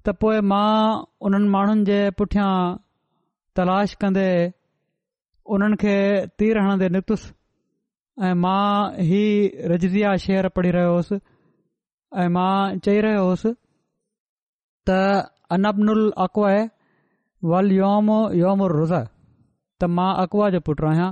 [0.05, 2.51] त पोइ मां उन्हनि माण्हुनि जे पुठियां
[3.59, 4.29] तलाश कंदे
[5.55, 5.95] उन्हनि खे
[6.39, 7.27] तीर हणंदे निकितुसि
[8.27, 8.69] ऐं मां
[9.09, 9.23] ही
[9.71, 11.17] रजज़िया शेर पढ़ी रहियो हुउसि
[12.23, 14.99] ऐं मां चई रहियो त
[15.55, 16.51] अनबनुल अकुआ
[17.51, 18.07] वल योम
[18.43, 21.09] योम रुज़ा त मां अकवा जो पुटु आहियां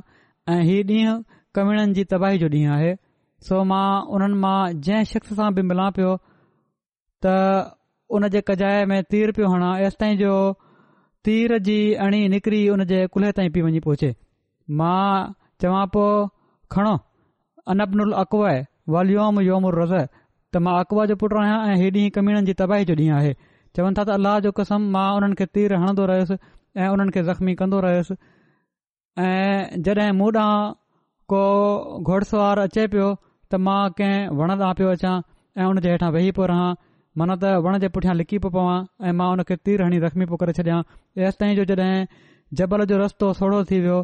[0.53, 1.17] ऐं हीअ ॾींहुं
[1.55, 2.91] कवीणनि जी तबाही जो ॾींहुं आहे
[3.49, 3.85] सो मां
[4.17, 6.13] उन्हनि मां जंहिं शख़्स सां बि मिलां पियो
[7.25, 7.35] त
[8.15, 10.33] उन जे कजाइ में तीर पियो हणां एसिताईं जो
[11.27, 14.13] तीर जी अणी निकिरी उनजे कुल्हे ताईं पई वञी पहुचे
[14.79, 16.05] मां चवां पियो
[16.75, 16.93] खणो
[17.73, 18.61] अनबनुल अकवाए
[18.95, 19.91] वॉयोम योमुर रस
[20.55, 23.33] त मां अकुआ जो पुटु आहियां ऐं हे ॾींहुं कमीणनि जी तबाही जो ॾींहुं आहे
[23.77, 26.37] चवनि था त अलाह जो कसम मां उन्हनि खे तीर हणंदो रहियुसि
[26.83, 28.15] ऐं उन्हनि खे ज़ख़्मी कंदो रहियुसि
[29.27, 30.73] ऐं जॾहिं मूं ॾांहुं
[31.33, 31.43] को
[32.13, 33.09] घुड़सवारु अचे पियो
[33.51, 35.15] त मां कंहिं वणंदा पियो अचां
[35.61, 36.69] ऐं उन जे हेठां वेही पियो रहां
[37.19, 38.75] मन त वण जे पुठियां लिकी पियो पवां
[39.09, 40.79] ऐं मां उन खे तीर हणी रख्मी पियो करे छॾियां
[41.27, 42.03] एसि ताईं जो जॾहिं
[42.59, 43.97] जबल जो रस्तो सोढ़ो थी वियो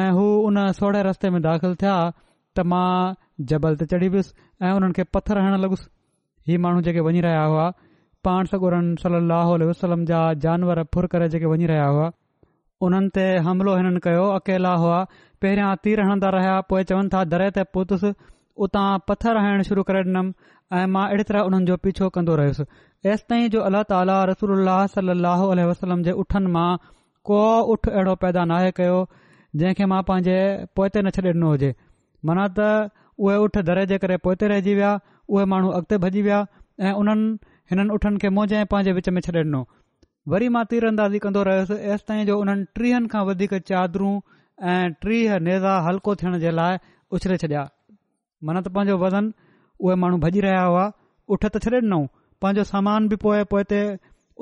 [0.00, 2.88] ऐं हू उन सोढ़े रस्ते में दाख़िल थिया त मां
[3.52, 4.32] जबल ते चढ़ी वियुसि
[4.66, 5.86] ऐं हुननि खे पथर हणण लॻुसि
[6.50, 7.68] ही माण्हू जेके वञी रहिया हुआ
[8.28, 12.10] पाण सगुरनि सली लाही वसलम जा जानवर फुर करे जेके वञी रहिया हुआ
[12.84, 14.98] हुननि ते हमिलो हिननि कयो अकेला हुआ
[15.44, 18.12] पहिरियां तीर हणंदा रहिया पोइ चवनि था दरिया ते पहुतुसि
[18.66, 20.30] उतां पथर हणण शुरू करे ॾिनमि
[20.78, 22.64] ऐं मां अहिड़ी तरह उन्हनि जो पीछो कंदो रहियोसि
[23.06, 24.68] तेसि ताईं जो अलाह ताला रसूल
[25.70, 26.66] वसलम जे उठनि मां
[27.30, 27.40] को
[27.74, 28.98] उठ अहिड़ो पैदा न कयो
[29.62, 30.36] जंहिंखे मां पंहिंजे
[30.78, 31.72] पोएं न छॾे ॾिनो हुजे
[32.30, 32.68] मना त
[33.26, 34.92] उहे उठ दर जे करे पोइ रहिजी विया
[35.34, 36.38] उहे माण्हू अॻिते भॼी विया
[36.84, 37.28] ऐं उन्हनि
[37.74, 38.30] हिननि उठनि खे
[38.74, 39.64] पंहिंजे विच में छ्ॾे ॾिनो
[40.34, 44.14] वरी मां तीर अंदाज़ी कंदो रहियोसि ऐसि ताईं जो हुननि टीहनि खां वधीक चादरूं
[44.72, 46.78] ऐं टीह नेज़ा हल्को थियण जे लाइ
[47.18, 47.68] उछले छॾिया
[48.48, 49.32] मन त पंहिंजो वज़न
[49.82, 50.84] उहे माण्हू भॼी रहिया हुआ
[51.34, 52.06] उठ त छॾे ॾिनऊं
[52.42, 53.80] पंहिंजो सामान बि पोए ते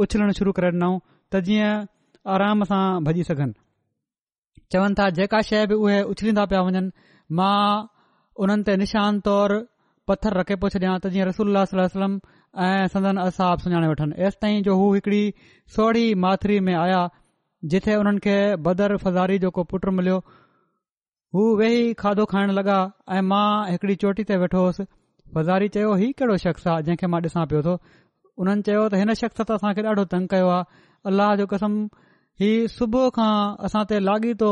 [0.04, 0.98] उछलण शुरू करे ॾिनऊं
[1.32, 1.72] त जीअं
[2.34, 3.52] आराम सां भॼी सघनि
[4.72, 6.84] चवनि था जेका शइ बि उहे उछलींदा पिया वञनि
[7.38, 7.84] मां
[8.44, 9.54] उन्हनि ते निशान तौर
[10.10, 12.12] पथर रखे पियो छॾियां त जीअं रसूल वसलम
[12.66, 15.22] ऐं सदन असाब सुञाणे वठनि एसि ताईं जो हू हिकड़ी
[15.78, 17.00] सोढ़ी माथिरी में आया
[17.72, 18.36] जिथे हुननि खे
[18.68, 20.18] बदर फज़ारी जो को पुटु मिलियो
[21.36, 22.78] हू वेही खाधो खाइण लॻा
[23.16, 24.84] ऐ मां हिकड़ी चोटी ते वेठो होसि
[25.36, 27.72] वज़ारी चयो हीउ कहिड़ो शख़्स आहे जंहिंखे मां ॾिसां पियो थो
[28.42, 31.74] उन्हनि चयो त हिन शख़्स त असां ॾाढो तंग कयो आहे अलाह जो कसम
[32.42, 33.32] हीउ सुबुह खां
[33.68, 34.50] असां ते लाॻीतो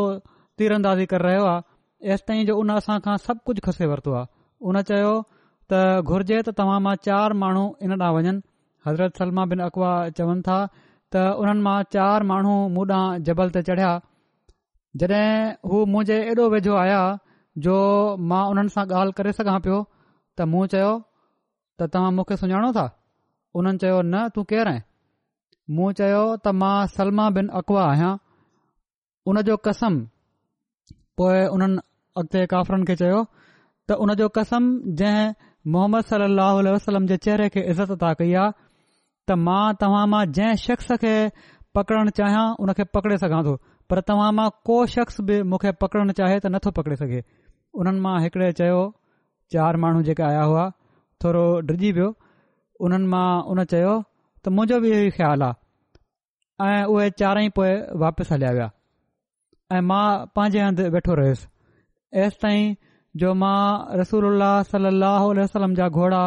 [0.58, 4.16] तीर अंदाज़ी करे रहियो आहे ऐसि ताईं जो उन असां खां सभु कुझु खसे वरितो
[4.20, 4.30] आहे
[4.72, 5.14] उन चयो
[5.72, 8.36] त घुर्जे त तव्हां मां चार माण्हू हिन ॾांहुं वञनि
[8.88, 12.86] हज़रत सलमा बिन अकवा चवनि था त उन्हनि मां चार माण्हू मूं
[13.30, 13.94] जबल ते चढ़िया
[15.02, 15.34] जॾहिं
[15.70, 17.00] हू मुंहिंजे ऐॾो वेझो आया
[17.64, 17.74] जो
[18.30, 19.82] मां उन्हनि सां ॻाल्हि करे सघां पियो
[20.36, 20.90] त मूं चयो
[21.78, 22.86] त तव्हां मूंखे सुञाणो था
[23.58, 24.80] उन्हनि चयो न तूं केरु आहीं
[25.76, 28.12] मूं चयो त मां सलमा बिन अकवा आहियां
[29.30, 29.94] उन जो कसम
[31.20, 31.80] पोइ उन्हनि
[32.20, 33.20] अॻिते काफरनि खे चयो
[33.88, 34.62] त हुन जो कसम
[35.00, 35.34] जंहिं
[35.74, 38.54] मोहम्मद सलाहु वसलम जे चहिरे खे इज़त अदा कई आहे
[39.28, 41.14] त मां तव्हां मां जंहिं शख़्स खे
[41.76, 43.54] पकड़णु चाहियां उन खे पकड़े सघां थो
[43.90, 47.20] पर तव्हां मां को शख़्स बि मूंखे पकड़णु चाहे त नथो पकिड़े सघे
[47.80, 48.80] उन्हनि मां हिकड़े चयो
[49.54, 50.62] चार माण्हू जेके आया हुआ
[51.24, 52.06] थोरो डिॼी वियो
[52.86, 55.44] उन्हनि मां उन चयो त मुंहिंजो बि इहे ख़्यालु
[56.64, 60.02] आहे ऐ उहे चारई पोएं वापसि हलिया विया मां
[60.38, 61.48] पंहिंजे हंधु वेठो रहियुसि
[62.24, 62.74] ऐस ताईं
[63.22, 63.56] जो मां
[64.02, 66.22] रसूल वसलम जा घोड़ा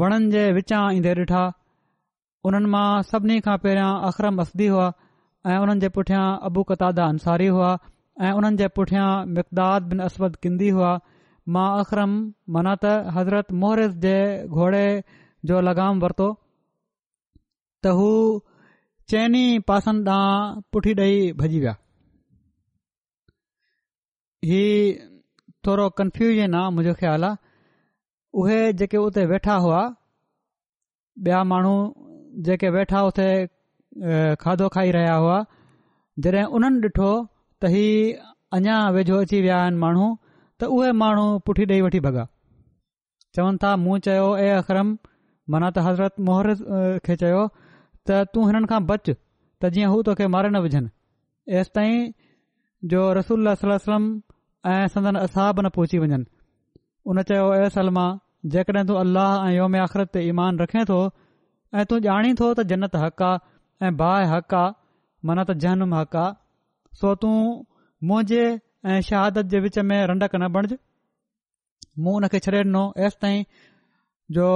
[0.00, 1.42] वणनि जे विचां ईंदे डिठा
[2.46, 4.86] हुननि मां सभिनी खां पहिरियां अखरम असदी हुआ
[5.52, 7.72] ऐं हुननि जे पुठियां अबू कतादा अंसारी हुआ
[8.26, 9.08] ऐं उन्हनि जे पुठियां
[9.38, 10.10] मक़दाद बिन
[10.44, 10.92] किंदी हुआ
[11.56, 12.14] मां अख़रम
[12.56, 14.16] माना त हज़रत मोहरत जे
[14.56, 14.84] घोड़े
[15.50, 16.26] जो लगाम वरितो
[17.84, 18.08] त हू
[19.12, 21.72] चइनि पासनि ॾांहुं पुठी ॾेई भॼी विया
[24.48, 24.66] इहा
[25.66, 27.40] थोरो कंफ्यूजन आहे मुंहिंजो ख़्याल आहे
[28.42, 29.80] उहे जेके उते वेठा हुआ
[31.28, 31.76] ॿिया माण्हू
[32.48, 33.28] जेके वेठा उते
[34.42, 35.38] खाधो खाई रहिया हुआ
[36.26, 37.10] जॾहिं उन्हनि ॾिठो
[37.60, 37.86] त ही
[38.56, 40.06] अञा वेझो अची विया आहिनि माण्हू
[40.60, 42.24] त उहे माण्हू पुठी ॾेई वठी भॻा
[43.36, 44.24] चवनि था मूं चयो
[44.60, 44.88] अख़रम
[45.54, 46.48] मन त हज़रत मोहर
[47.08, 47.42] खे चयो
[48.08, 49.10] त तू हिननि खां बच
[49.62, 50.90] त जीअं हू तोखे मारे न विझनि
[51.60, 52.00] ऐसि ताईं
[52.94, 54.04] जो रसूल वलम
[54.72, 56.26] ऐं संदन असाब न पहुची वञनि
[57.12, 58.06] उन चयो सलमा
[58.54, 60.98] जेकॾहिं तू अलाह ऐं योम आख़िरत ते ईमान रखे थो
[61.80, 63.40] ऐं तू ॼाणी थो त जन्नत हक़ आहे
[63.88, 64.76] ऐं भाउ हक़ु आहे
[65.28, 67.36] माना त जनमु हक़ु आहे सो तूं
[68.10, 68.44] मुंहिंजे
[68.86, 70.74] ऐं शहादत जे विच में रंडक न बणिज
[72.02, 73.42] मूं हुन खे छ्ॾे ॾिनो एसि ताईं
[74.38, 74.50] जो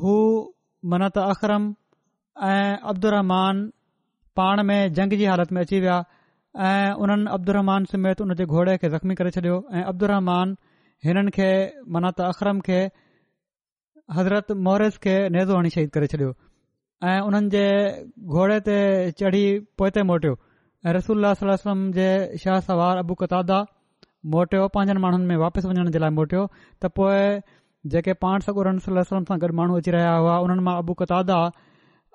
[0.00, 0.14] हू
[0.94, 1.68] मनात अखरम
[2.48, 3.60] ऐं अब्दुल रहमान
[4.36, 6.02] पाण में जंग जी हालत में अची विया
[6.70, 10.56] ऐं उन्हनि अब्दुलरमान समेत हुन जे घोड़े खे ज़ख़्मी करे छॾियो ऐं अब्दुलर रहमान
[11.06, 11.48] हिननि खे
[11.96, 12.80] मना त अख़रम खे
[14.16, 16.32] हज़रत मोहर खे नेज़ुवाणी शहीद करे छॾियो
[17.12, 17.64] ऐं उन्हनि
[18.40, 18.76] घोड़े ते
[19.22, 19.44] चढ़ी
[19.82, 20.34] पोइ ते मोटियो
[20.88, 22.08] ऐं रसूल वलमे
[22.40, 23.58] शाह सवार अबू कतादा
[24.34, 26.42] मोटियो पंजनि माण्हुनि में वापसि वञण जे लाइ मोटियो
[26.84, 27.22] त पोइ
[27.94, 31.38] जेके पाण सखरम सां गॾु माण्हू अची रहिया हुआ उन्हनि मां अबू कतादा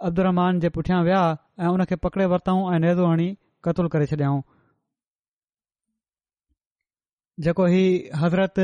[0.10, 1.24] अब्दुमान जे पुठियां विया
[1.66, 3.28] ऐं उन खे पकिड़े वरितऊं ऐं नेज़ो हणी
[3.68, 4.42] क़तुल करे छॾियाऊं
[7.48, 7.82] जेको ही
[8.22, 8.64] हज़रत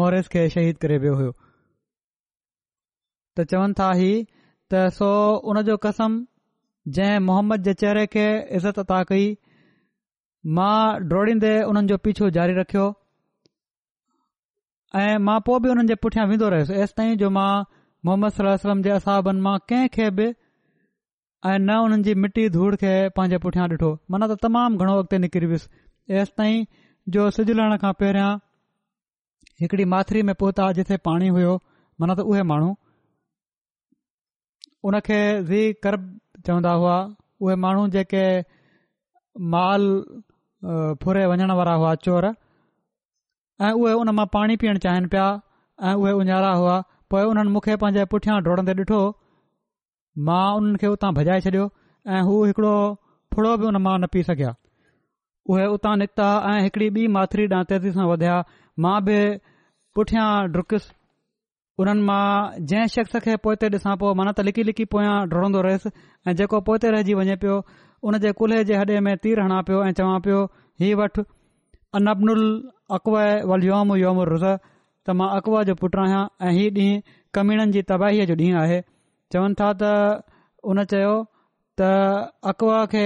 [0.00, 5.12] मोरिस खे शहीद करे वियो हुयो त चवनि था ही त सो
[5.48, 6.20] हुनजो कसम
[6.94, 8.24] जंहिं मोहम्मद जे चेहरे खे
[8.58, 9.24] इज़त अता कई
[10.58, 10.74] मां
[11.12, 12.84] डोड़ींदे हुननि जो पीछो जारी रखियो
[15.02, 17.48] ऐं मां पोइ बि हुननि जे पुठियां वेंदो रहियोसि तेसि ताईं जो मां
[18.10, 18.32] मोहम्मद
[18.64, 23.68] सलम जे असाबनि मां कंहिंखे बि ऐं न हुननि जी मिटी धूड़ खे पंहिंजे पुठियां
[23.76, 25.70] ॾिठो माना त तमामु घणो अॻिते निकिरी वयुसि
[26.14, 26.64] तेसि ताईं
[27.18, 28.30] जो सिज लहण खां पहिरियां
[29.64, 31.58] हिकड़ी माथिरी में पहुता जिथे पाणी हुयो
[32.02, 32.74] मन त उहे माण्हू
[34.88, 35.18] उनखे
[35.50, 35.94] ज़ी कर
[36.44, 36.96] चवंदा हुआ
[37.42, 38.24] उहे माण्हू जेके
[39.54, 39.86] माल
[41.02, 42.26] फुरे वञण वारा हुआ चोर
[43.64, 45.26] ऐं उहे उन मां पाणी पीअण चाहिनि पिया
[45.90, 46.76] ऐं उहे उञहारा हुआ
[47.10, 48.98] पोइ उन्हनि मूंखे पंहिंजे पुठियां ढोड़ंदे ॾिठो
[50.28, 51.66] मां उन्हनि खे उतां भॼाए छॾियो
[52.16, 52.36] ऐं हू
[53.36, 54.54] फुड़ो बि उन मां न पी सघिया
[55.54, 58.36] उहे उतां निकिता ऐं हिकिड़ी ॿी माथिरी ॾांहुं तेज़ी सां वधिया
[58.86, 59.18] मां बि
[59.98, 60.28] पुठियां
[61.82, 62.20] उन्हनि मां
[62.68, 65.90] जंहिं शख़्स खे पोते ॾिसां पोइ माना त लिकी लिकी पोयां डुरंदो रहियुसि
[66.30, 67.56] ऐं जेको पोते रहिजी वञे पियो
[68.10, 70.38] उन जे कुल्हे जे हॾे में तीर हणा पियो ऐं चवां पियो
[70.84, 71.18] ही वठ
[72.00, 72.44] अनब्नुल
[72.98, 78.36] अकवलोम रुस त मां अकुआ जो पुटु आहियां ऐं हीउ ॾींहुं कमीणनि जी तबाहीअ जो
[78.44, 78.78] ॾींहुं आहे
[79.36, 79.90] चवनि था त
[80.70, 81.12] हुन चयो
[81.82, 81.90] त
[82.54, 83.04] अकव खे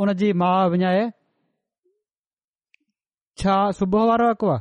[0.00, 1.04] हुन जी माउ विञाए
[3.42, 4.54] छा सुबुह वारो अकुव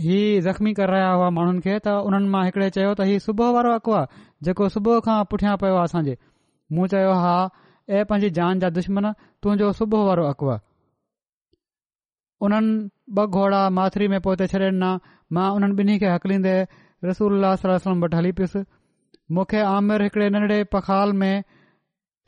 [0.00, 3.48] ही ज़ख़्मी करे रहिया हुआ माण्हुनि खे त हुननि मां हिकिड़े चयो त हीउ सुबुह
[3.56, 6.14] वारो अक़ु आहे जेको सुबुह खां पुठियां पयो आहे असांजे
[6.76, 7.34] मूं चयो हा
[7.88, 9.10] ऐ पंहिंजी जान जा दुश्मन
[9.42, 10.64] तूं जो सुबुह वारो अकव आहे
[12.48, 12.78] उन्हनि
[13.18, 14.94] ॿ घोड़ा माथिरी में पहुचे छ्ॾे ॾिना
[15.38, 16.54] मां उन्हनि ॿिन्ही खे हकलींदे
[17.10, 18.64] रसूल वसलम वटि हली पयुसि
[19.36, 21.44] मूंखे आमिर हिकड़े नंढड़े पखाल में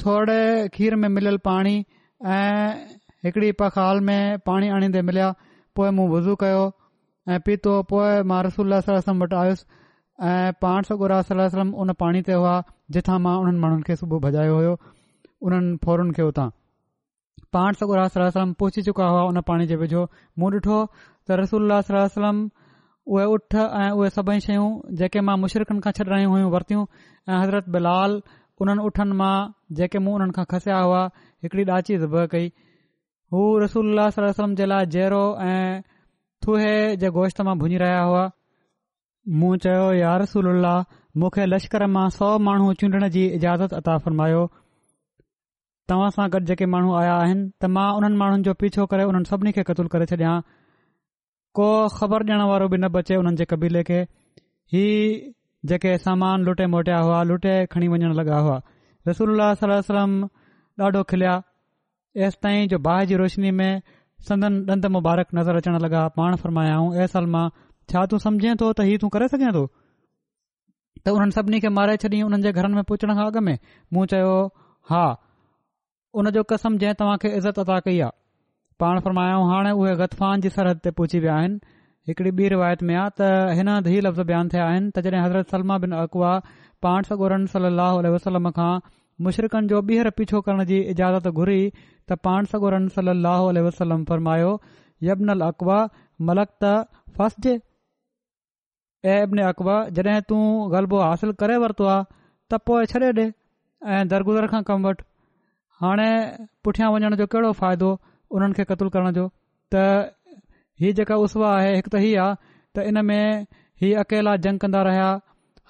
[0.04, 0.38] थोरे
[0.78, 1.76] खीर में मिलियलु पाणी
[2.36, 2.70] ऐं
[3.26, 4.20] हिकड़ी पखहाल में
[4.52, 5.34] पाणी आणींदे मिलिया
[5.78, 6.62] पोइ मूं वज़ू कयो
[7.28, 9.64] ऐं पीतो पोएं मां रसूल सलम वटि आयुसि
[10.30, 12.56] ऐं पाण सगुर सलम उन पाणी ते हुआ
[12.96, 14.74] जिथां मां उन्हनि माण्हुनि खे सुबुह भॼायो हुयो
[15.48, 16.48] उन्हनि फोरन खे उतां
[17.56, 20.02] पाण सगुर सलमम पहुची चुका हुआ उन पाणी जे वेझो
[20.38, 20.78] मूं ॾिठो
[21.28, 22.44] त रसूल वसलम
[23.14, 24.68] उहे उठ ऐं उहे सभई शयूं
[25.02, 26.84] जेके मां मुशरकनि खां छॾ हुयूं वरतियूं
[27.32, 28.18] ऐं हज़रत बिलाल
[28.64, 29.34] उन्हनि उठनि मां
[29.80, 32.46] जेके मूं उन्हनि खां खसिया हुआ हिकड़ी ॾाची वई
[33.34, 35.82] हू रसूल सलम जे लाइ जहिड़ो ऐं
[36.44, 38.24] सूहे जे गोश्त मां भुञी रहिया हुआ
[39.42, 40.48] मूं चयो यार रसूल
[41.22, 44.40] मूंखे लश्कर मां सौ माण्हू चूंडण जी इजाज़त अता फरमायो
[45.92, 49.30] तव्हां सां गॾु जेके माण्हू आया आहिनि त मां उन्हनि माण्हुनि जो पीछो करे उन्हनि
[49.32, 50.34] सभिनी खे क़तूल करे छॾियां
[51.60, 54.00] को ख़बर ॾियण वारो बि न बचे हुननि जे कबीले खे
[54.76, 54.84] ही
[55.72, 58.60] जेके सामान लूटे मोटिया हुआ लुटे खणी वञणु लॻा हुआ
[59.10, 60.18] रसूल्ला सलम
[60.86, 61.38] ॾाढो खिलिया
[62.28, 63.70] एसि ताईं जो बाहि जी रोशिनी में
[64.28, 67.40] संदन डंद मुबारक नज़र अचण लॻा पाण फरमायाऊं ऐं सलमा
[67.92, 69.64] छा तूं समझे थो त हीअ तू करे सघे थो
[71.06, 73.54] त उन्हनि सभिनी खे मारे छॾी उन्हनि जे घरनि में पुछण खां अॻु में
[73.96, 74.32] मूं चयो
[74.92, 75.02] हा
[76.22, 78.18] उन जो कसम जंहिं तव्हां खे इज़त अदा कई आहे
[78.84, 81.60] पाण फरमायाऊं हाणे उहे गतफ़ान जी सरहद ते पुछी विया आहिनि
[82.08, 85.76] हिकड़ी ॿी रिवायत में आहे त हिन हंधु लफ़्ज़ बयान थिया आहिनि तॾहिं हज़रत सलमा
[85.84, 86.32] बिन अकवा
[86.86, 88.72] पाण सगोर सली अलसलम खां
[89.22, 91.56] मुशरिक़नि जो ॿीहर पीछो करण जी इजाज़त घुरी
[92.10, 93.12] त पाण सगोरन सली
[93.60, 94.48] अलसलम फरमायो
[95.34, 95.76] अल अकबा
[96.30, 96.72] मलक त
[97.18, 97.52] फास जे
[99.12, 100.38] ऐं अब्न अक़बा जॾहिं तू
[100.74, 102.04] ग़लबो हासिल करे वरितो आहे
[102.52, 103.26] त पोइ छॾे ॾे
[103.94, 105.04] ऐं दरगुज़र खां कमु वठि
[105.84, 106.08] हाणे
[106.66, 107.90] पुठियां वञण जो कहिड़ो फ़ाइदो
[108.38, 109.28] उन्हनि खे क़तूल करण जो
[109.74, 109.84] त
[110.84, 112.36] ही जेका उसवा आहे हिकु त इहा आहे
[112.80, 113.46] त इन में
[113.84, 115.10] हीअ अकेला जंग कंदा रहिया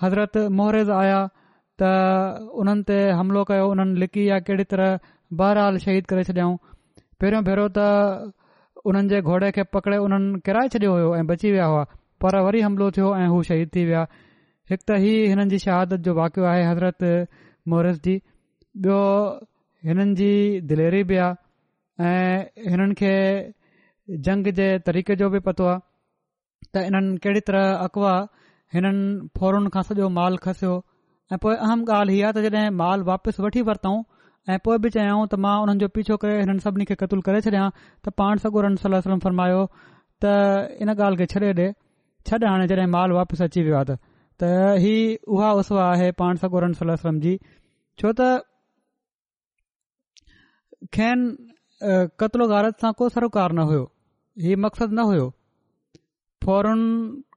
[0.05, 1.21] हज़रत मोहरेज़ आया
[1.81, 4.99] त उन्हनि ते हमिलो कयो उन्हनि लिकी या कहिड़ी तरह
[5.41, 6.57] बहरहाल शहीद करे छॾियाऊं
[7.19, 8.35] पहिरियों भेरो त
[8.91, 11.83] उन्हनि जे घोड़े खे पकिड़े उन्हनि किराए छॾियो हुयो ऐं बची विया हुआ
[12.23, 14.03] पर वरी हमिलो थियो ऐं हू शहीद थी विया
[14.71, 17.05] हिकु त ई हिननि जी शहादत जो वाक़ियो आहे हज़रत
[17.75, 18.15] महरज जी
[18.87, 19.03] ॿियो
[19.91, 20.31] हिननि जी
[20.71, 23.53] दिलेरी बि आहे ऐं
[24.27, 28.15] जंग जे तरीक़े जो बि पतो आहे त इन्हनि कहिड़ी तरह अकवा
[28.75, 29.05] हिननि
[29.39, 30.73] फौरन खां सॼो माल खसियो
[31.33, 34.01] ऐं पोइ अहम ॻाल्हि हीअ त जॾहिं माल वापसि वठी वरितऊं
[34.55, 37.41] ऐं पोइ बि चयऊं त मां हुननि जो पीछो करे हिननि सभिनी खे क़तलु करे
[37.49, 37.69] छॾियां
[38.05, 39.63] त पाण सागोरम सलो फरमायो
[40.25, 40.33] त
[40.85, 41.69] इन ॻाल्हि खे छॾे ॾे
[42.31, 44.51] छॾ हाणे जॾहिं माल वापसि अची वियो आहे त
[44.85, 44.91] त
[45.37, 47.35] उहा उसल आहे पाण सगोरम सलम जी
[48.03, 48.31] छो त
[50.99, 53.85] खेनि क़तलो गारत सां को सरोकार न हुयो
[54.47, 55.27] हीउ मक़सदु न हुयो
[56.45, 56.81] फौरन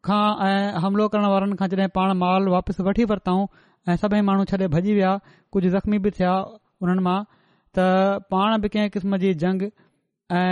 [0.08, 3.41] खां ऐं हमिलो करण वारनि खां जॾहिं पाण माल वापसि वठी वरितऊं
[3.91, 5.12] ऐं सभई माण्हू छॾे भॼी विया
[5.56, 6.36] कुझु ज़ख़्मी बि थिया
[6.86, 7.17] उन्हनि मां
[7.80, 7.88] त
[8.36, 10.46] पाण बि कंहिं किस्म जी जंग ऐं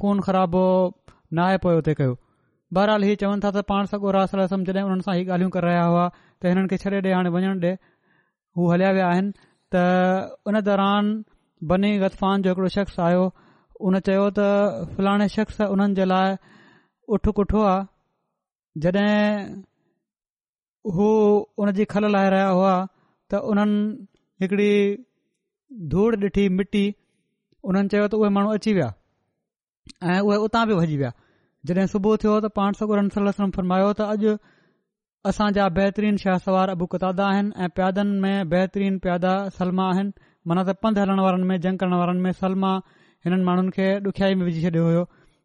[0.00, 0.64] ख़ून ख़राबो
[1.34, 2.14] न आहे पोइ कयो
[2.78, 5.84] बहरहाल हीउ चवनि था त पाण सॻो रास रसम जॾहिं हुननि सां ॻाल्हियूं करे रहिया
[5.90, 7.74] हुआ त हिननि खे छॾे ॾिए हाणे वञणु ॾिए
[8.58, 9.30] हू हलिया विया आहिनि
[9.74, 9.88] त
[10.50, 11.04] उन दौरान
[11.70, 13.24] बनी गतफ़ान जो हिकड़ो शख़्स आयो
[13.88, 14.52] उन चयो त
[14.96, 16.22] फलाणे शख़्स उन्हनि जे
[17.16, 17.82] उठ कुठो आहे
[18.82, 19.62] जॾहिं
[20.90, 21.08] उहो
[21.62, 22.70] उन जी खल लाहे रहिया हुआ
[23.32, 24.06] त उन्हनि
[24.42, 24.72] हिकड़ी
[25.92, 26.82] धूड़ ॾिठी मिटी
[27.70, 28.88] उन्हनि चयो त उहे माण्हू अची विया
[30.14, 31.12] ऐं उहे उतां बि भॼी विया
[31.70, 33.04] जॾहिं सुबुह थियो त पाण सगर
[33.40, 34.36] सरमायो त अॼु
[35.32, 40.12] असांजा बेहतरीन शाह सवार अबू कतादा आहिनि ऐं प्यादनि में बेहतरीन प्यादा सलमा आहिनि
[40.50, 42.72] माना त पंधु हलण वारनि में जंग करण वारनि में सलमा
[43.26, 45.02] हिननि माण्हुनि खे ॾुखयाई में विझी छॾियो हुयो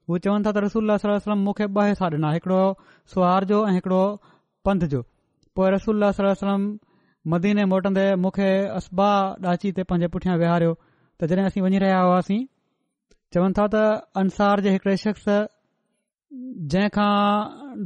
[0.09, 2.61] उहो चवनि था त रसूल सलम मूंखे ॿ हिसा ॾिना हिकड़ो
[3.13, 4.03] सुहार जो ऐं हिकिड़ो
[4.67, 5.01] पंध जो
[5.57, 6.63] पोइ रसूल सलम वलम
[7.33, 9.09] मदीने मोटंदे मूंखे असबा
[9.53, 12.39] ॾाची ते पंहिंजे पुठियां विहारियो त जॾहिं असीं वञी रहिया हुआसीं
[13.35, 13.85] चवनि था त
[14.25, 15.29] अंसार जे हिकिड़े शख़्स
[16.73, 17.15] जंहिंखां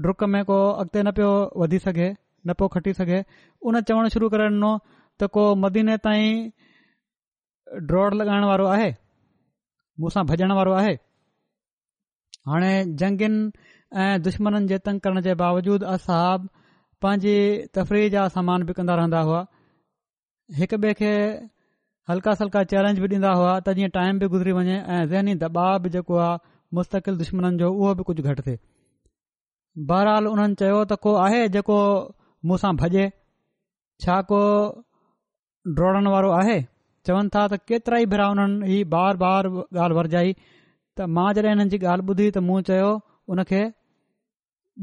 [0.08, 1.32] डुक में को अॻिते न पियो
[1.64, 3.20] वधी सघे न पियो खटी सघे
[3.70, 4.74] उन चवण शुरू करे ॾिनो
[5.20, 6.46] त को मदीने ताईं
[7.90, 8.90] ड्रोड़ लॻाइण वारो आहे
[10.04, 10.96] मूंसां भॼण वारो आहे
[12.50, 13.44] हाणे जंगियुनि
[14.02, 16.48] ऐं दुश्मन जे तंग करण जे बावजूदि असां
[17.04, 17.36] पंहिंजी
[17.78, 19.40] तफ़रीह जा सामान बि कंदा रहंदा हुआ
[20.60, 21.12] हिकु ॿिए खे
[22.12, 25.78] हल्का सल्का चैलेंज बि ॾींदा हुआ त जीअं टाइम बि गुज़री वञे ऐं ज़हनी दबाव
[25.86, 26.32] बि जेको आहे
[26.80, 28.60] मुस्तकिल दुश्मन जो उहो बि कुझु घटि थिए
[29.92, 31.78] बहरहाल उन्हनि चयो त को आहे जेको
[32.52, 33.06] मूं सां भॼे
[34.06, 34.42] छा को
[35.80, 36.60] डोड़नि वारो आहे
[37.08, 40.38] चवनि था त केतिरा ई भेरा हुननि ई बार बार ॻाल्हि वरजाई
[40.98, 42.90] त मां जॾहिं हिननि जी ॻाल्हि ॿुधी त मूं चयो
[43.34, 43.62] उन खे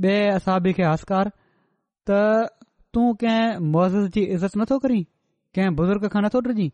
[0.06, 1.30] ॿिए असाबी खे आसकार
[2.10, 2.16] त
[2.96, 5.02] तूं कंहिं मअज़ जी इज़त नथो करीं
[5.58, 6.68] कंहिं बुज़ुर्ग खां नथो ॾिजीं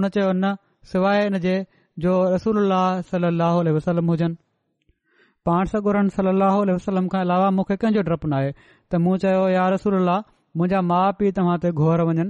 [0.00, 0.52] उन चयो न
[0.92, 1.54] सवाइ हिन जे
[2.04, 4.40] जो रसोल्ला सलाह वसलम हुजनि
[5.50, 9.70] पाण सां सल वसलम खां अलावा मूंखे कंहिंजो ड्रपु न आहे त मूं चयो यार
[9.76, 9.98] रसूल
[10.60, 12.28] मुंहिंजा माउ पीउ तव्हां ते घोर वञनि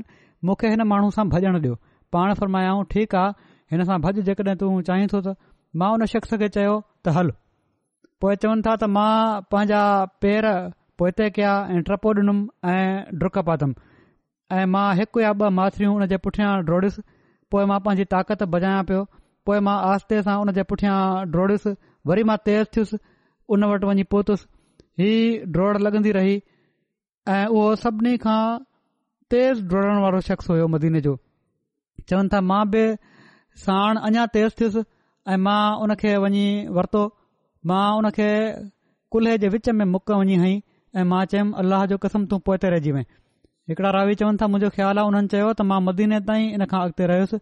[0.49, 1.75] मूंखे हिन माण्हू सां भॼणु ॾियो
[2.17, 3.33] पाण फरमायाऊं ठीकु आहे
[3.75, 5.35] हिन सां भॼ जेकॾहिं तूं चाहीं थो त
[5.81, 7.31] मां उन शख़्स खे चयो त हल
[8.25, 9.13] पोइ चवनि था त मां
[9.55, 9.79] पंहिंजा
[10.25, 10.49] पेर
[11.01, 13.87] पोइ हिते कया ऐं टपो ॾिनुमि ऐं डुक पातुमि
[14.59, 17.05] ऐं मां हिकु या ॿ माथिरियूं उन जे पुठियां डोड़ियुसि
[17.55, 19.01] पोइ मां पंहिंजी ताक़त बजाया पियो
[19.49, 20.99] पोइ मां आस्ते सां उन जे पुठियां
[21.37, 21.75] डोड़ियुसि
[22.13, 23.01] वरी मां तेज़ थियुसि
[23.57, 25.11] उन वटि वञी पहुतुसि ही
[25.57, 26.37] डोड़ लॻंदी रही
[27.37, 28.39] ऐं उहो सभिनी खां
[29.35, 31.17] तेज़ डोड़ण वारो शख़्स हुयो मदीने जो
[32.13, 32.87] चवनि था मां बि
[33.67, 34.83] साण अञा तेज़ थियुसि
[35.29, 36.45] ऐ मां उन खे वञी
[36.77, 37.03] वरितो
[37.71, 38.31] मां उनखे
[39.15, 40.55] कुल्हे जे विच में मुक वञी हई
[40.99, 43.05] ऐं मां चयमि अल्लाह जो कसम तू पोए ते रहिजी वएं
[43.99, 47.05] रावी चवनि था मुंहिंजो ख़्यालु आहे उन्हनि चयो त मां मदीने ताईं इन खां अॻिते
[47.13, 47.37] रहियुसि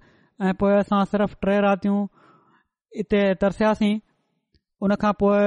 [0.49, 2.01] ऐं असां सिर्फ़ टे रातियूं
[2.99, 3.95] हिते तरसियासीं
[4.89, 5.47] उनखां पोइ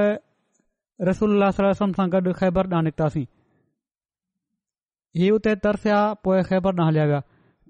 [1.10, 7.22] रसूल रस्म सां गॾु ख़ैबर ॾांहुं निकतासीं इहे उते तरसिया पोइ ख़ैबर न हलिया विया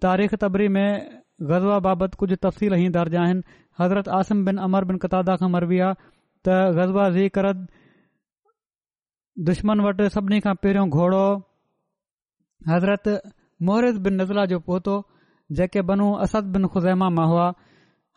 [0.07, 0.89] तारीख़ तबरी में
[1.51, 5.79] गज़वा बाबति कुझु तफ़सील ई दर्जा आहिनि हज़रत आसिम बिन अमर बिन कतादा खां मरबी
[5.87, 5.95] आहे
[6.45, 6.49] त
[6.79, 7.47] गज़बा ज़ी कर
[9.49, 11.25] दुश्मन वटि सभिनी खां पहिरियों घोड़ो
[12.73, 13.09] हज़रत
[13.71, 14.95] मोहरज़ बिन नज़ला जो पोतो
[15.61, 17.49] जेके बनू असद बिन ख़ुज़ैमा मां हुआ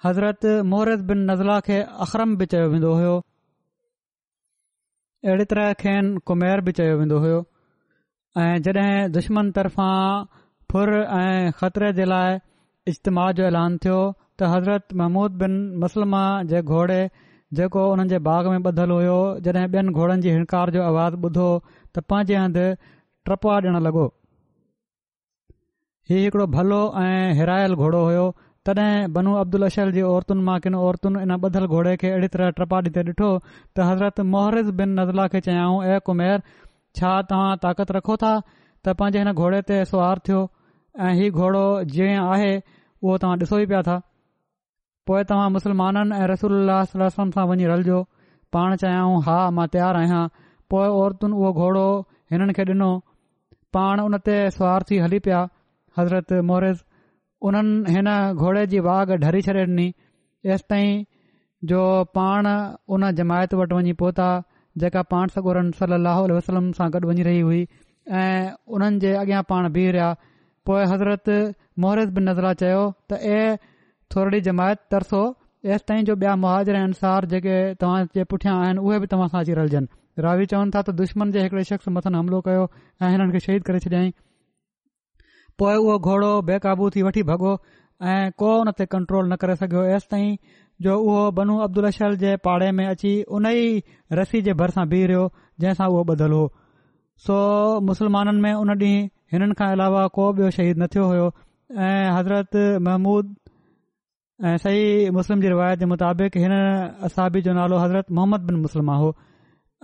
[0.06, 1.78] हज़रत मोहरज़ बिन नज़ला खे
[2.08, 3.16] अख़रम बि चयो वेंदो हुयो
[5.28, 7.40] अहिड़े तरह खेनि कुमेर बि चयो वेंदो हुयो
[8.44, 9.98] ऐं जॾहिं दुश्मन तर्फ़ां
[10.72, 12.40] फुर ऐं ख़तरे जे लाइ
[12.94, 14.00] इजतमा जो ऐलान थियो
[14.42, 16.98] त हज़रत महमूद बिन मुसलमा जे घोड़े
[17.60, 19.16] जेको हुननि जे बाग़ में ॿधलु हुयो
[19.46, 22.66] जॾहिं ॿियनि घोड़नि जी हिकार जो आवाज़ु ॿुधो त पंहिंजे हंधु
[23.30, 24.04] ट्रपवा ॾियणु लॻो
[26.12, 28.26] हीउ हिकिड़ो भलो ऐं हिरायल घोड़ो हुयो
[28.70, 32.52] तॾहिं बनू अब्दुल अशहर जी औरतुनि मां किन औरतुनि इन ॿधलु घोड़े खे अहिड़ी तरह
[32.60, 36.44] ट्रपा ॾींदे ॾिठो त हज़रत मोहरिज़ बिन नज़ला खे चयाऊं ऐं कुमैर
[37.02, 40.44] छा तव्हां ताक़त रखो था त पंहिंजे हिन घोड़े ते सुवारु थियो
[41.10, 41.66] ऐं हीउ घोड़ो
[41.96, 43.98] जीअं आहे उहो तव्हां ॾिसो ई पिया था
[45.08, 48.00] पोइ तव्हां मुस्लमाननि ऐं रसूल वलम सां वञी रलजो
[48.56, 50.24] पाण चयाऊं हा मां तयारु आहियां
[50.74, 51.86] पोइ औरतुनि उहो घोड़ो
[52.34, 52.90] हिननि खे ॾिनो
[53.78, 55.40] पाण उन ते सुवार थी हली पिया
[56.00, 56.82] हज़रत मोहेज़
[57.50, 58.10] उन्हनि हिन
[58.44, 59.88] घोड़े जी वाघ ढरी छॾे ॾिनी
[60.56, 61.04] एसि ताईं
[61.72, 61.82] जो
[62.20, 62.52] पाण
[62.98, 64.28] उन जमायत वटि वञी पहुता
[64.84, 67.62] जेका पाण सगोरन सलाहु उल्ह वसलम सां गॾु वञी रही हुई
[68.24, 68.44] ऐं
[68.78, 70.12] उन्हनि जे अॻियां पाण बीह रहिया
[70.72, 71.34] पोइ हज़रत
[71.86, 73.42] मोहरेज़ बि नज़रा चयो त ए
[74.14, 75.20] थोरी जमायत तरसो
[75.76, 79.54] एसिताईं जो ॿिया मुहाजर अनुसार जेके तव्हां जे पुठियां आहिनि उहे बि तव्हां सां अची
[79.60, 82.62] रहिजनि रावी चवनि था त दुश्मन जे हिकड़े शख़्स मथां हमिलो कयो
[83.02, 84.12] ऐं हिननि खे शहीद करे छॾियईं
[85.64, 87.52] पोइ उहो घोड़ो बेक़ाबू थी वठी भॻो
[88.12, 90.38] ऐं को हुन ते कंट्रोल न करे सघियो एसिताईं
[90.88, 93.84] जो उहो बनू अब्दुल अश जे पाड़े में अची उन ई
[94.22, 95.26] रसी जे भर बीह रहियो
[95.66, 96.54] जंहिंसां उहो ॿधलु हो
[97.28, 97.42] सो
[97.92, 99.04] मुसलमाननि में उन ॾींहुं
[99.36, 101.28] हिननि खां अलावा को ॿियो शहीद न थियो
[101.88, 102.58] ऐं हज़रत
[102.90, 103.36] महमूद
[104.46, 106.52] ऐं सही मुस्लिम जी रिवायत जे मुताबिक़ हिन
[107.06, 109.08] असाबी जो नालो हज़रत मोहम्मद बिन मुस्लिम हो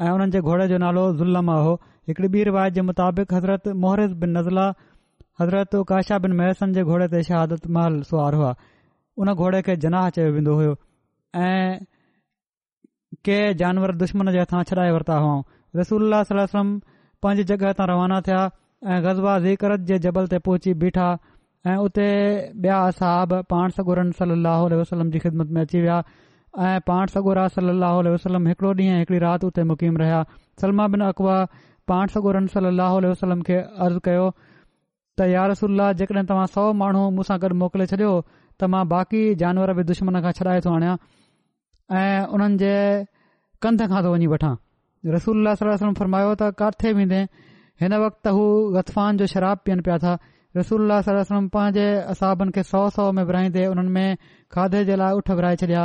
[0.01, 1.73] ऐं हुननि जे घोड़े जो नालो ज़ुल्मा हो
[2.07, 4.67] हिकड़ी बि रिवायत जे मुताबिक़ हज़रत मोहरिज़ बिन नज़ला
[5.41, 8.53] हज़रत काशा बिन महसन जे घोड़े ते शहादत महल सुवारु हुआ
[9.25, 10.71] उन घोड़े खे जनाह चयो वेंदो हो
[11.47, 11.73] ऐं
[13.29, 15.41] कंहिं जानवर दुश्मन जे हथां छॾाए वरिता हुआ
[15.81, 16.77] रसूल वसलम
[17.23, 18.45] पंहिंजी जॻह तां रवाना थिया
[18.91, 21.09] ऐं गज़बा ज़िकरत जे जबल ते पहुची बीठा
[21.71, 22.05] ऐं उते
[22.63, 25.99] ॿिया असाब पाण सगोरम सलाहु वसलम जी ख़िदमत में अची विया
[26.69, 30.19] ऐं पाण सगोरहल वसलम हिकड़ो ॾींहुं हिकड़ी राति उते मुकीम रहिया
[30.61, 31.35] सलमा बिन अकवा
[31.91, 32.47] पाण सगोरम
[33.11, 33.55] वसलम खे
[33.85, 34.25] अर्ज़ कयो
[35.19, 38.11] त यार रसूल जेकॾहिं तव्हां सौ माण्हू मूसां गॾु मोकिले छॾियो
[38.61, 40.95] त मां बाक़ी जानवर बि दुश्मन खां छॾाए थो आणियां
[42.01, 42.71] ऐं उन्हनि जे
[43.67, 44.53] कंध खां तो वञी वठां
[45.15, 47.23] रसूल सलम फरमायो त किते वेंदे
[47.83, 48.45] हिन वक़्तु हू
[48.77, 50.15] गतफ़ान जो शराब पीअनि पिया था
[50.57, 54.17] रसूल सोल वसम पंहिंजे असाबनि खे सौ सौ में विरहाईंदे हुननि में
[54.55, 55.83] खाधे जे लाइ उठ विरहाए छॾिया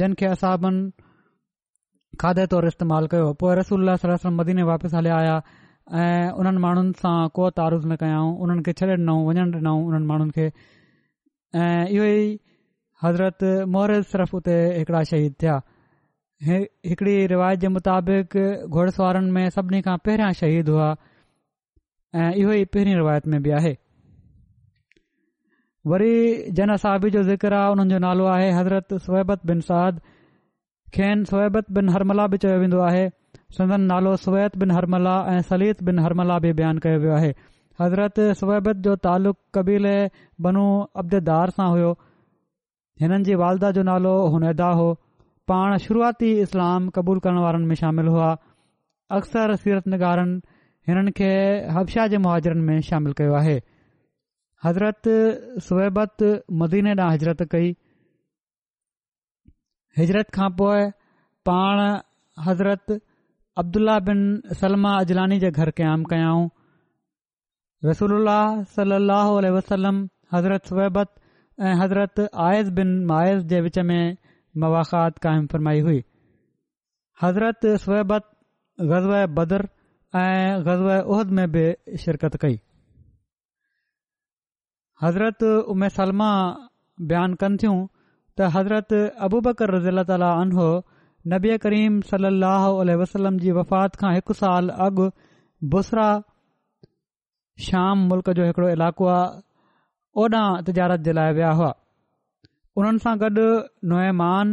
[0.00, 5.36] जिन खे असाबनि खाधे तौर इस्तेमाल कयो पोइ रसूल सलो मदीने वापसि हलिया आया
[6.02, 10.06] ऐं उन्हनि माण्हुनि सां को तारूज़ न कयाऊं उन्हनि खे छ्ॾे ॾिनऊं वञण ॾिनऊं हुननि
[10.10, 12.24] माण्हुनि खे ऐं इहो ई
[13.02, 13.38] हज़रत
[13.74, 15.56] मोहर सर्फ़ उते हिकड़ा शहीद थिया
[16.48, 18.38] हिकड़ी रिवायत जे मुताबिक
[18.74, 20.88] घुड़सवारनि में सभिनी खां पहिरियां शहीद हुआ
[22.24, 23.74] ऐं इहो ई पहिरीं रिवायत में बि आहे
[25.88, 26.16] वरी
[26.56, 30.00] जन असाबी जो ज़िकर आहे हुननि जो नालो आहे हज़रत सोहैबत बिन साद
[30.96, 33.06] खेन सोहबत बिन हरमला बि चयो वेंदो आहे
[33.58, 37.32] संदन नालो स्वेत बिन हरमला ऐं सलीत बिन हरमला बि बयानु कयो वियो आहे
[37.82, 39.94] हज़रत सोहबत जो तालुक़ु कबीले
[40.48, 40.66] बनू
[41.04, 41.92] अब्देदार सां हुओ
[43.04, 44.90] हिननि जी वालदा जो नालो हुनैदा हो
[45.52, 48.30] पाण शुरुआती इस्लाम क़बूल करण वारनि में शामिल हुआ
[49.22, 50.38] अक्सर सीरत निगारनि
[50.90, 51.32] हिननि खे
[51.78, 53.58] हबशाह जे मुहाजरनि में शामिल कयो आहे
[54.64, 55.02] हज़रत
[55.66, 56.22] सोबत
[56.62, 57.68] मदीने ॾांहुं हिजरत कई
[59.98, 60.82] हिजरत खां पोइ
[61.48, 61.80] पाण
[62.48, 62.96] हज़रत
[63.62, 64.20] अब्दुला बिन
[64.60, 66.44] सलमा अजलानी जे घर क़याम कयाऊं
[67.88, 68.30] रसूल
[68.76, 70.02] सलाहु वसलम
[70.36, 71.14] हज़रत सोहबत
[71.66, 74.16] ऐं हज़रत आयज़ बिन मायज़ जे विच में
[74.66, 76.02] मवाख़ात क़ाइमु फरमाई हुई
[77.22, 78.30] हज़रत सोहिबत
[78.96, 79.68] ग़ज़ बदर
[80.30, 81.66] ऐं ग़ज़ल उहिद में बि
[82.04, 82.58] शिरकत कई
[85.02, 85.42] हज़रत
[85.72, 86.30] उमे सलमा
[87.10, 87.76] बयानु कनि थियूं
[88.36, 90.68] त हज़रत अबू अबूबकर रज़ील ताली अनहो
[91.32, 95.06] नबी करीम सलाहु वसलम जी वफ़ात खां हिकु साल अॻु
[95.74, 96.08] बुसरा
[97.68, 99.40] शाम मुल्क जो हिकिड़ो इलाइक़ो आहे
[100.24, 101.70] ओॾां तिजारत जे लाइ विया हुआ
[102.80, 103.46] उन्हनि सां गॾु
[103.92, 104.46] नोएमान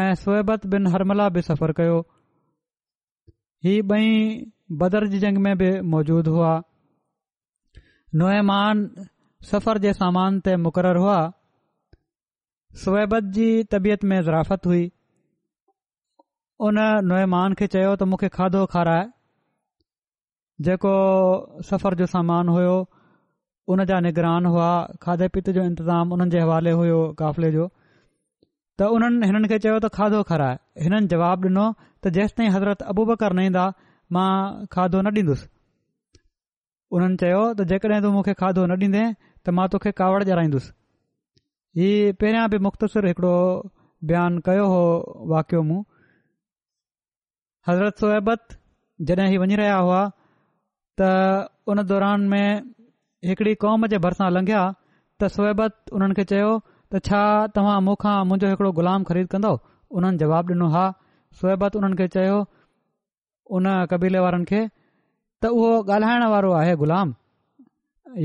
[0.00, 1.98] ऐं सोएबत बिन हरमला बि सफ़र कयो
[3.68, 6.52] हीअ ॿई जी जंग में बि मौजूदु हुआ
[8.22, 8.82] नोएमान
[9.46, 11.16] सफ़र जे सामान ते मुक़ररु हुआ
[12.84, 14.90] सुबत जी तबियत में ज़राफ़त हुई
[16.70, 16.78] उन
[17.10, 19.04] नोएमान खे चयो त मूंखे खाधो खाराए
[20.68, 20.92] जेको
[21.68, 22.74] सफ़र जो सामान हुयो
[23.74, 24.70] उन जा निगरान हुआ
[25.06, 27.68] खाधे पीते जो इंतज़ाम उन्हनि जे हवाले हुयो काफ़िले जो
[28.80, 31.66] त उन्हनि हिननि खे चयो त खाधो खाराए हिननि जवाबु ॾिनो
[32.02, 33.64] त जेसि ताईं हज़रत अबू बकर न ईंदा
[34.18, 34.30] मां
[34.74, 35.46] खाधो न ॾींदुसि
[36.96, 39.04] उन्हनि चयो त जेकॾहिं तू मूंखे खाधो न ॾींदे
[39.44, 40.70] त मां तोखे कावड़ जड़ाईंदुसि
[41.80, 43.36] हीउ पहिरियां बि मुख़्तसिर हिकड़ो
[44.10, 44.82] बयानु कयो हो
[45.32, 45.80] वाकियो मूं
[47.68, 48.56] हज़रत सोहिबत
[49.08, 50.02] जॾहिं ही वञी रहिया हुआ
[51.00, 51.10] त
[51.72, 52.48] उन दौरान में
[53.30, 54.62] हिकड़ी कौम जे भरिसां लंघिया
[55.20, 56.50] त सोहबत उन्हनि खे चयो
[56.92, 57.22] त छा
[57.56, 59.52] तव्हां मूंखां मुंहिंजो हिकड़ो गुलाम ख़रीद कंदो
[59.98, 60.84] उन्हनि जवाबु ॾिनो हा
[61.40, 62.38] सोहबत उन्हनि खे चयो
[63.56, 64.60] उन कबीले वारनि खे
[65.42, 67.08] त उहो ॻाल्हाइण वारो आहे ग़ुलाम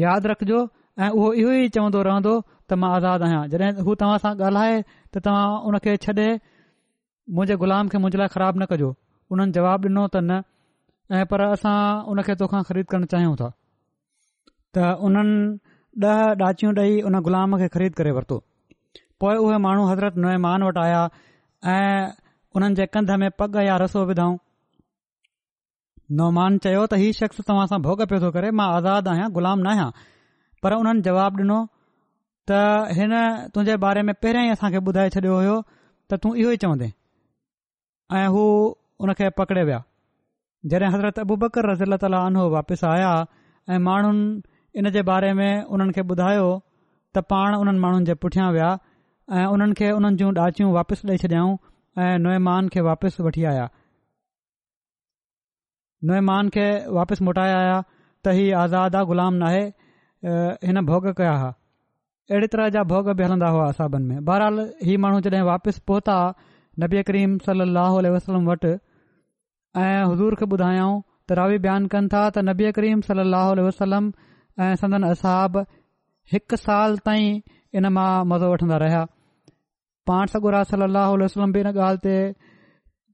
[0.03, 0.59] यादि रखजो
[1.01, 2.33] ऐं उहो इहो ई चवंदो रहंदो
[2.69, 4.75] त मां आज़ादु आहियां जॾहिं हू तव्हां सां ॻाल्हाए
[5.13, 6.25] त तव्हां उन खे छ्ॾे
[7.37, 8.89] मुंहिंजे ग़ुलाम खे मुंहिंजे लाइ ख़राब न कजो
[9.33, 11.77] हुननि जवाब ॾिनो त न ऐं पर असां
[12.13, 13.49] उन खे तोखा ख़रीद करणु चाहियूं था
[14.77, 15.35] त उन्हनि
[16.05, 18.37] ॾह ॾाचियूं ॾेई उन ग़ुलाम खे ख़रीद करे वरितो
[19.23, 21.01] पोए उहे माण्हू हज़रत नोहिमान वटि आया
[21.75, 22.09] ऐं
[22.57, 24.35] उन्हनि जे कंध में पग या रसो विधऊं
[26.23, 29.67] नोहमान चयो त हीउ शख़्स तव्हां सां भोग पियो थो करे मां आज़ादु आहियां ग़ुलाम
[29.69, 29.91] न
[30.63, 31.59] पर उन्हनि जवाबु ॾिनो
[32.49, 32.51] त
[32.97, 33.13] हिन
[33.55, 36.87] तुंहिंजे बारे में पहिरियां ई असां खे ॿुधाए छॾियो हुयो त तूं इहो ई चवंदे
[38.19, 38.43] ऐं हू
[39.03, 39.79] हुन पकड़े विया
[40.71, 42.43] जॾहिं हज़रत बकर रज़ील ताला उनो
[42.91, 43.11] आया
[43.75, 44.25] ऐं माण्हुनि
[44.81, 46.47] इन जे बारे में उन्हनि खे ॿुधायो
[47.15, 48.71] त पाण उन्हनि माण्हुनि जे पुठियां विया
[49.39, 51.53] ऐं उन्हनि खे उन्हनि जूं डांचियूं वापसि ॾेई छॾियाऊं
[52.05, 53.65] ऐं नोएमान खे वापसि वठी आया
[56.09, 56.65] नोएमान खे
[56.99, 57.77] वापसि मोटाए आया
[58.23, 59.63] त हीउ आज़ादु आहे ग़ुलाम नाहे
[60.25, 61.49] हिन भोग कया हुआ
[62.31, 66.15] अहिड़ी तरह जा भोग बि हलंदा हुआ असाबनि में बहरहाल ही माण्हू जॾहिं वापसि पहुता
[66.83, 68.71] नबी करीम सल अहल वसलम वटि
[69.81, 70.93] ऐं हज़ूर खे ॿुधायऊं
[71.29, 74.09] त रावी बयानु कनि था त नबी करीम सल अाह वसलम
[74.67, 75.59] ऐं सदन असाब
[76.33, 77.41] हिकु साल ताईं
[77.79, 79.03] इन मां मज़ो वठंदा रहिया
[80.09, 82.15] पाण सगुरा सलाह वसलम बि इन ॻाल्हि ते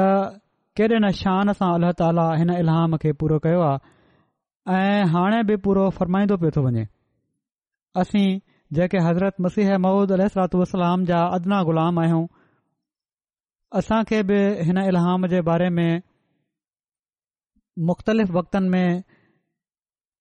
[0.79, 5.89] कहिड़े नशान सां अला ताला हिन इलहाम खे पूरो कयो आहे ऐं हाणे बि पूरो
[5.99, 6.61] फ़र्माईंदो पियो थो
[8.73, 12.25] जेके हज़रत मसीह महूद السلام जा अदना ग़ुलाम आहियूं
[13.79, 16.01] असांखे बि हिन इलाम जे बारे में
[17.89, 19.03] मुख़्तलिफ़ वक़्तनि में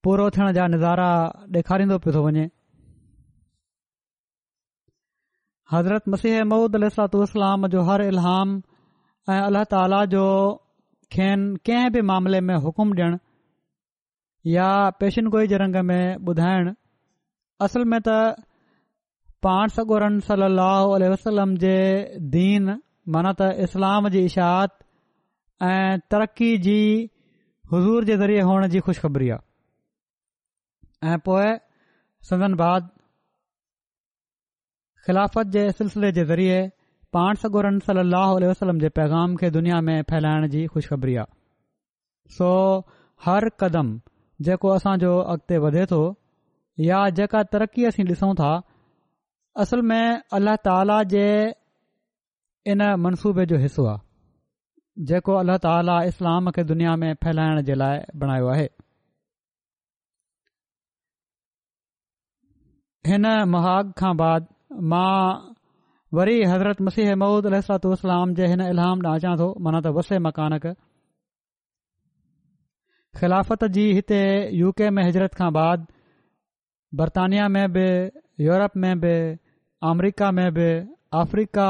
[0.03, 1.09] पूरो थियण जा नज़ारा
[1.57, 2.43] ॾेखारींदो पियो थो वञे
[5.75, 8.49] हज़रत मसीह महुूद अल सलातलाम जो हर इलाम
[9.31, 10.25] ऐं अल्ल्ह ताला जो
[11.13, 13.17] खेनि कंहिं बि मामले में हुकुम ॾियणु
[14.57, 14.69] या
[15.03, 16.77] पेशिनगोई जे रंग में ॿुधाइणु
[17.65, 18.13] असल में त
[19.45, 21.75] पाण सॻोरनि सलाहु वसलम जे
[22.35, 22.69] दीन
[23.15, 24.73] माना त इस्लाम जी इशात
[25.69, 26.79] ऐं तरक़ी जी
[27.73, 31.49] हज़ूर जे ज़रिए हुअण जी खु़शखबरी आहे ऐं पोए
[32.29, 32.87] सदन बाद
[35.05, 36.57] ख़िलाफ़त जे सिलसिले जे ज़रिए
[37.17, 41.33] पाण सॻोरनि सलाह वसलम जे पैगाम खे दुनिया में फैलाइण जी ख़ुशख़बरी आहे
[42.39, 42.53] सो
[43.29, 43.93] हर क़दम
[44.49, 46.03] जेको असांजो अॻिते वधे थो
[46.79, 48.51] या जेका तरक़ी असीं ॾिसूं था
[49.63, 50.03] असल में
[50.37, 51.25] अल्लाह ताला जे
[52.73, 57.99] इन मनसूबे जो हिसो आहे जेको अल्लाह ताला इस्लाम खे दुनिया में फैलाइण जे लाइ
[58.23, 58.67] बणायो आहे
[63.11, 64.47] हिन महाग खां बाद
[64.93, 65.51] मां
[66.17, 70.67] वरी हज़रत मसीह महमूद अलसलाम जे हिन इलाम ॾांहुं अचां थो माना त वसे मकानक
[73.19, 74.25] ख़िलाफ़त जी हिते
[74.59, 75.87] यू के में हिजरत खां बाद
[76.99, 79.37] میں में یورپ यूरोप में
[79.91, 81.69] امریکہ میں में افریقہ अफ्रीका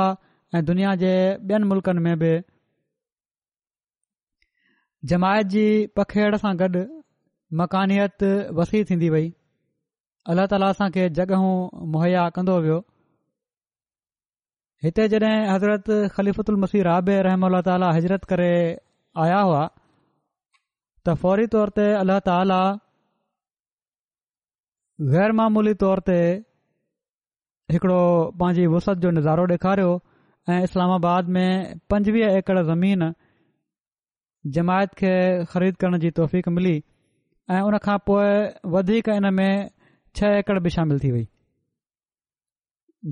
[0.55, 1.11] ऐं दुनिया जे
[1.49, 2.31] ॿियनि मुल्कनि में बि
[5.11, 5.63] जमायत जी
[5.99, 6.81] पखेड़ सां गॾु
[7.61, 8.23] मकानियत
[8.59, 9.31] वसी थींदी वई
[10.33, 11.53] अलाह ताला असांखे जॻहूं
[11.93, 12.77] मुहैया कंदो वियो
[14.83, 18.33] हिते حضرت हज़रत ख़लीफ़ुतल मसी رحم रहम ताला हज़रत
[19.23, 19.63] आया हुआ
[21.07, 21.89] त फौरी तौर ते
[25.09, 26.15] ग़ैरमूली तौर ते
[27.73, 27.99] हिकिड़ो
[28.39, 29.93] पंहिंजी वसत जो निज़ारो ॾेखारियो
[30.49, 33.03] ऐं इस्लामाबाद में पंजवीह एकड़ ज़मीन
[34.57, 35.13] जमायत खे
[35.53, 36.75] ख़रीद करण जी तौफ़क़ु मिली
[37.55, 38.27] ऐं उन खां पोइ
[38.75, 39.71] वधीक इन में
[40.19, 41.25] छह एकड़ बि शामिल थी वई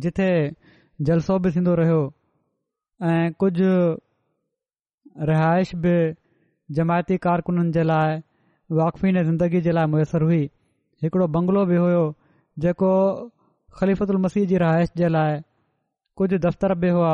[0.06, 0.30] जिथे
[1.10, 2.00] जलसो बि थींदो रहियो
[3.14, 3.54] ऐं कुझ
[5.32, 5.98] रिहाइश बि
[6.82, 8.20] जमायती कारकुननि जे लाइ
[8.84, 10.48] वाक़फ़ीन ज़िंदगी जे लाइ मुयसरु हुई
[11.04, 12.02] हिकिड़ो बंगलो बि हुयो
[12.64, 12.92] जेको
[13.80, 15.38] ख़लीफ़ल मसीह जी रहाइश जे लाइ
[16.22, 17.12] कुझु दफ़्तर बि हुआ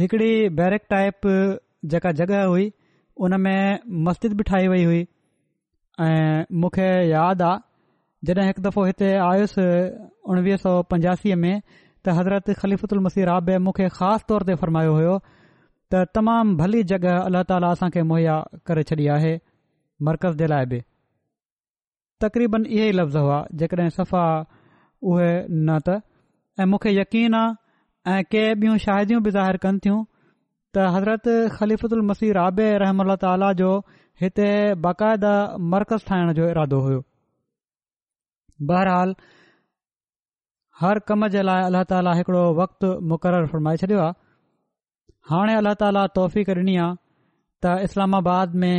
[0.00, 1.30] हिकिड़ी बैरिक टाइप
[1.94, 2.70] जेका जॻह हुई
[3.26, 3.78] उन में
[4.08, 5.00] मस्जिद बि ठाहे वई हुई
[6.06, 9.66] ऐं मूंखे यादि आहे जॾहिं हिकु दफ़ो हिते आयुसि
[10.34, 11.56] उणिवीह सौ पंजासीअ में
[12.04, 17.12] त हज़रत ख़लीफ़ुल मसीह राब मूंखे ख़ासि तौर ते फ़रमायो हुयो त तमामु भली जॻह
[17.20, 18.40] अलाह ताला असांखे मुहैया
[18.70, 19.34] करे छॾी आहे
[20.10, 20.80] मरकज़ जे लाइ बि
[22.24, 24.24] तक़रीबन इहे ई लफ़्ज़ हुआ जेकड॒हिं सफ़ा
[25.12, 26.00] उहे न त
[26.62, 30.00] ऐं मूंखे यकीन आहे ऐं के बियूं शायदि बि ज़ाहिरु कनि थियूं
[30.74, 33.70] त हज़रत ख़लीफ़ुदुल मसीर आबे रहम ताला जो
[34.24, 34.48] हिते
[34.88, 35.32] बाक़ाइदा
[35.74, 37.00] मर्कज़ ठाहिण जो इरादो हुयो
[38.70, 39.10] बहरहाल
[40.80, 44.14] हर कम जे लाइ अलाह ताला हिकड़ो वक़्तु मुक़ररु फरमाए छॾियो आहे
[45.30, 47.00] हाणे अलाह ताला तौफ़ीक़ ॾिनी आहे
[47.64, 48.78] त इस्लामाबाद में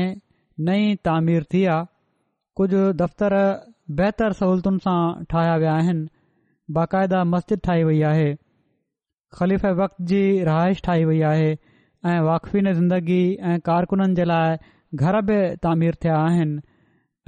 [0.70, 1.84] नई तामीर थी आहे
[2.58, 3.34] कुझु दफ्तर
[4.00, 5.00] बहितर सहूलियतुनि सां
[5.32, 6.04] ठाहिया विया आहिनि
[6.78, 8.28] बाक़ाइदा मस्जिद ठाही वई आहे
[9.40, 13.20] ख़लीफ़ वक़्त जी रहाइश ठाही वई आहे ऐं वाक़फ़ीने ज़िंदगी
[13.52, 14.58] ऐं कारकुननि जे लाइ
[15.04, 16.58] घर बि तामीर थिया आहिनि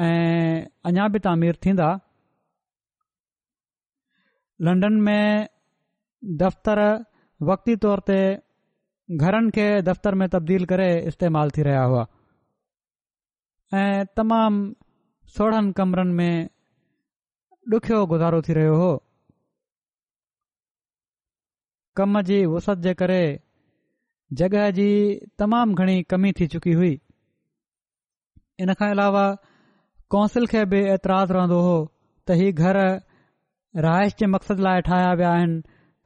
[0.07, 1.89] ऐं अञा बि तामीर थींदा
[4.69, 5.47] लंडन में
[6.45, 6.89] दफ़्तरु
[7.51, 8.19] वक़ती तौर ते
[9.25, 12.07] घरनि खे दफ़्तर में तब्दील करे इस्तेमालु थी रहिया हुआ
[13.83, 14.73] ऐं तमामु
[15.35, 16.45] सोढ़नि कमरनि में
[17.75, 18.89] ॾुख्यो गुज़ारो थी रहियो हो
[21.99, 23.19] कम जी वसत जे करे
[24.41, 24.85] जॻहि जी
[25.41, 26.93] तमामु घणी कमी थी चुकी हुई
[28.61, 29.25] हिन खां अलावा
[30.15, 31.75] कौंसिल खे बि ऐतिराज़ु रहंदो हो
[32.27, 32.79] त हीउ घर
[33.87, 35.59] रहाइश जे मक़सद लाइ ठाहिया विया आहिनि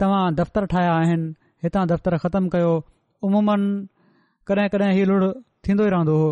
[0.04, 1.30] तव्हां दफ़्तरु ठाहिया आहिनि
[1.68, 2.74] हितां दफ़्तरु ख़तमु कयो
[3.26, 3.74] अमूमनि
[4.52, 6.30] कॾहिं कॾहिं इहो लुड़ थींदो ई रहंदो हो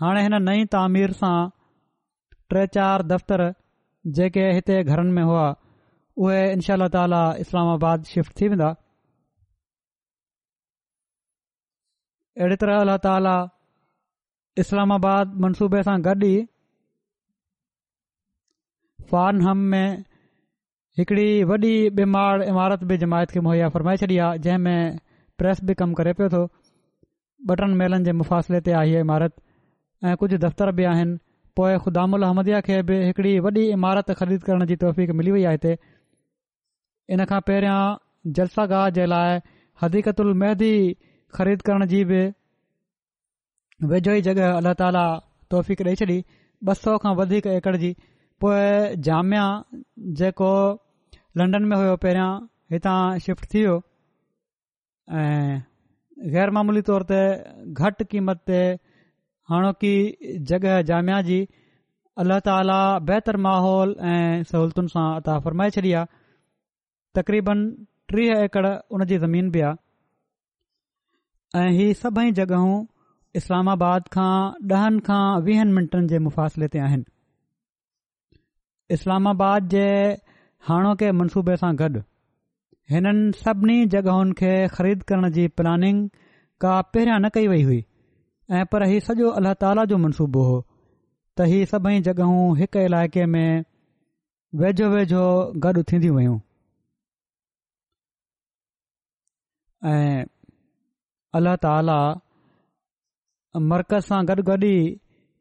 [0.00, 1.36] हाणे हिन नई तामिर सां
[2.52, 3.42] टे चार दफ़्तर
[4.16, 5.44] जेके हिते घरनि में हुआ
[6.24, 8.68] उहे इनशा ताला इस्लामाबाद शिफ्ट थी वेंदा
[12.40, 13.32] अहिड़ी तरह अल्ला ताला
[14.64, 16.36] इस्लामाबाद मनसूबे सां गॾु ई
[19.14, 19.88] फारन हम में
[21.00, 21.72] हिकिड़ी वॾी
[22.02, 25.00] बीमार इमारत बि जमायत कई मुहैया फरमाए छॾी आहे जंहिं में
[25.40, 26.44] प्रेस बि कमु करे पियो थो
[27.50, 29.34] ॿ टनि मेलनि जे मुफ़ासिले ते आहे इहा इमारत
[30.10, 31.16] ऐं कुझु दफ़्तर बि आहिनि
[31.58, 35.58] पोइ ख़ुदामु अहमदी खे बि हिकिड़ी वॾी इमारत ख़रीद करण जी तौफ़ीक मिली वई आहे
[35.58, 35.74] हिते
[37.16, 37.78] इन खां पहिरियां
[38.38, 39.40] जलसागाह जे लाइ
[39.84, 40.70] हदीकत उल महंदी
[41.38, 42.20] ख़रीद करण जी बि
[43.94, 45.06] वेझो ई जॻहि अलाह ताला
[45.54, 47.92] तौफ़ीक ॾेई छॾी ॿ सौ खां वधीक एकड़ जी
[48.44, 49.46] पोइ जामिया
[50.20, 50.50] जेको
[51.40, 52.30] लंडन में हुयो पहिरियां
[52.74, 52.96] हितां
[53.28, 53.76] शिफ्ट थी वियो
[55.22, 57.18] ऐं ग़ैरमामूली तौर ते
[57.80, 58.60] घटि क़ीमत ते
[59.50, 59.92] हाणोकि
[60.48, 61.44] जॻह जामिया जी
[62.22, 62.78] अला ताला
[63.08, 66.04] बहितर माहौल ऐं सहूलतुनि सां अता फ़रमाए छॾी आहे
[67.18, 67.60] तक़रीबन
[68.12, 68.66] टीह एकड़
[68.96, 72.82] उन जी ज़मीन बि आहे ऐं हीअ सभई जॻहियूं
[73.40, 74.32] इस्लामाबाद खां
[74.74, 77.10] ॾहनि खां वीहनि मिंटनि जे मुफ़ासिले ते आहिनि
[78.98, 79.84] इस्लामाबाद जे
[80.70, 82.04] हाणोकि मनसूबे सां गॾु
[82.94, 86.04] हिननि सभिनी जॻहियुनि खे ख़रीद करण जी प्लानिंग
[86.64, 87.80] का पहिरियां न कई वई हुई
[88.54, 90.56] ऐं पर हीउ सॼो अल्ला ताला जो मनसूबो हो
[91.38, 93.64] त हीअ सभई जॻहियूं हिकु इलाइक़े में
[94.60, 95.22] वेझो वेझो
[95.64, 96.36] गॾु थींदियूं वइयूं
[99.92, 100.22] ऐं
[101.38, 101.96] अल्ला ताला
[103.72, 104.78] मरकज़ सां गॾ गॾु ई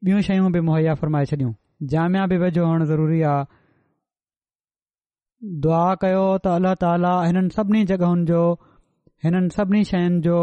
[0.08, 1.54] ॿियूं शयूं बि मुहैया फरमाए छॾियूं
[1.94, 3.46] जामिया बि वेझो हुअण ज़रूरी आहे
[5.68, 8.42] दुआ कयो त अल्ला ताला हिन सभिनी जॻहियुनि जो
[9.30, 10.40] हिननि सभिनी शयुनि जो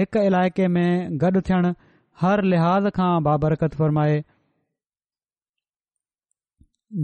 [0.00, 0.86] हिकु इलाइक़े में
[1.24, 1.72] गॾु थियणु
[2.20, 4.16] हर लिहाज़ खां बाबरकत फ़रमाए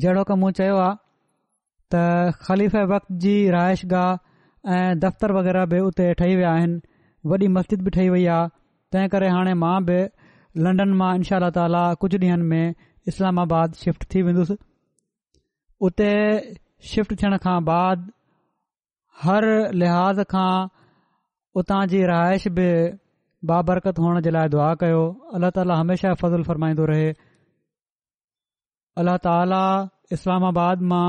[0.04, 0.96] जहिड़ो क मूं चयो आहे
[1.94, 6.80] त ख़ली वक़्त जी राइश गाह ऐं दफ़्तर वग़ैरह बि उते ठही विया आहिनि
[7.32, 8.48] वॾी मस्जिद बि ठही वई आहे
[8.92, 9.98] तंहिं करे हाणे मां बि
[10.66, 12.74] लंडन मां इनशा अल्ला ताली कुझु ॾींहनि में
[13.12, 14.56] इस्लामाबाद शिफ्ट थी वेंदुसि
[15.88, 16.10] उते
[16.92, 18.06] शिफ्ट थियण खां बाद
[19.24, 19.44] हर
[19.82, 20.52] लिहाज़ खां
[21.62, 22.70] उतां जी रहाइश बि
[23.46, 25.00] बाबरकत हुअण जे लाइ दुआ कयो
[25.34, 27.04] अल्लाह ताला हमेशा फज़ुलु फ़रमाईंदो रहे
[29.02, 29.60] अलाह ताला
[30.16, 31.04] इस्लामाबाद मां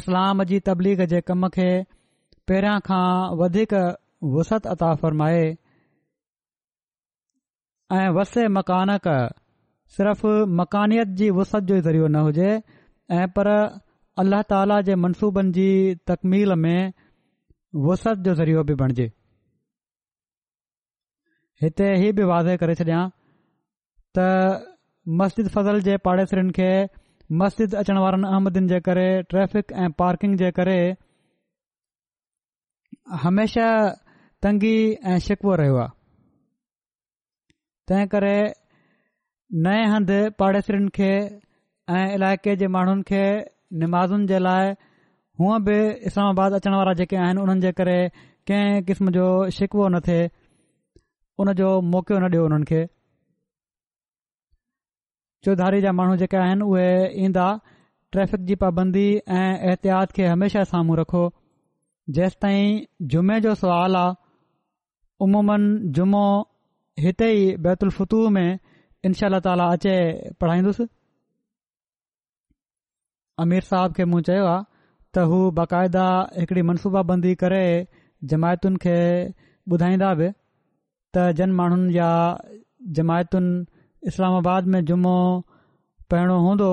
[0.00, 1.66] इस्लाम जी तबलीग जे कम खे
[2.50, 3.02] पहिरियां खां
[3.42, 3.74] वधीक
[4.36, 5.42] वसत अता फ़रमाए
[7.96, 9.08] ऐं वसे मकानक
[9.96, 10.24] सिर्फ़
[10.62, 12.54] मकानियत जी वसत जो ज़रियो न हुजे
[13.18, 13.50] ऐं पर
[14.24, 15.68] अल्लाह ताला जे मनसूबनि जी
[16.12, 16.92] तकमील में
[17.90, 19.10] वसतत जो ज़रियो बि बणिजे
[21.62, 22.96] हिते इहे बि वाज़े करे छॾिया
[24.16, 24.18] त
[25.20, 26.68] मस्जिद फ़ज़ल जे पाड़ेसरिनि खे
[27.42, 30.78] मस्जिद अचण वारनि अहमदियुनि जे करे ट्रैफ़िक ऐं पार्किंग जे करे
[33.24, 33.66] हमेशा
[34.46, 34.76] तंगी
[35.14, 35.94] ऐं शिकवो रहियो आहे
[37.88, 38.34] तंहिं करे
[39.66, 41.12] नए हंधि पाड़ेसिरीनि खे
[41.98, 43.24] ऐं इलाइक़े जे माण्हुनि खे
[43.82, 44.68] निमाज़ुनि जे लाइ
[45.40, 45.76] हुअं बि
[46.10, 47.96] इस्लामाबाद अचण वारा जेके आहिनि उन्हनि जे करे
[48.50, 49.26] कंहिं किस्म जो
[49.60, 50.28] शिकवो न थिए
[51.40, 52.78] उन जो मौक़ो न ॾियो उन्हनि खे
[55.48, 56.86] चौधारी जा माण्हू जेका आहिनि उहे
[57.24, 57.48] ईंदा
[58.14, 59.02] ट्रैफ़िक जी पाबंदी
[59.40, 61.22] ऐं एहतियात खे हमेशा साम्हूं रखो
[62.18, 62.78] जेसि ताईं
[63.14, 64.14] जुमे जो सुवाल आहे
[65.26, 66.24] उमूमनि जुमो
[67.06, 68.48] हिते ई बैतुल फतूह में
[69.06, 69.94] इनशा ताला अचे
[70.40, 70.88] पढ़ाईंदुसि
[73.46, 74.64] अमीर साहब खे मूं चयो आहे
[75.14, 76.06] त हू बाक़ायदा
[76.40, 77.62] हिकड़ी मनसूबा बंदी करे
[78.34, 78.96] जमायतुनि खे
[79.76, 80.28] ॿुधाईंदा बि
[81.38, 82.10] जन माण्हुनि या
[82.98, 85.16] जमायतुनि इस्लामाबाद में जुमो
[86.10, 86.70] पहिरियों हूंदो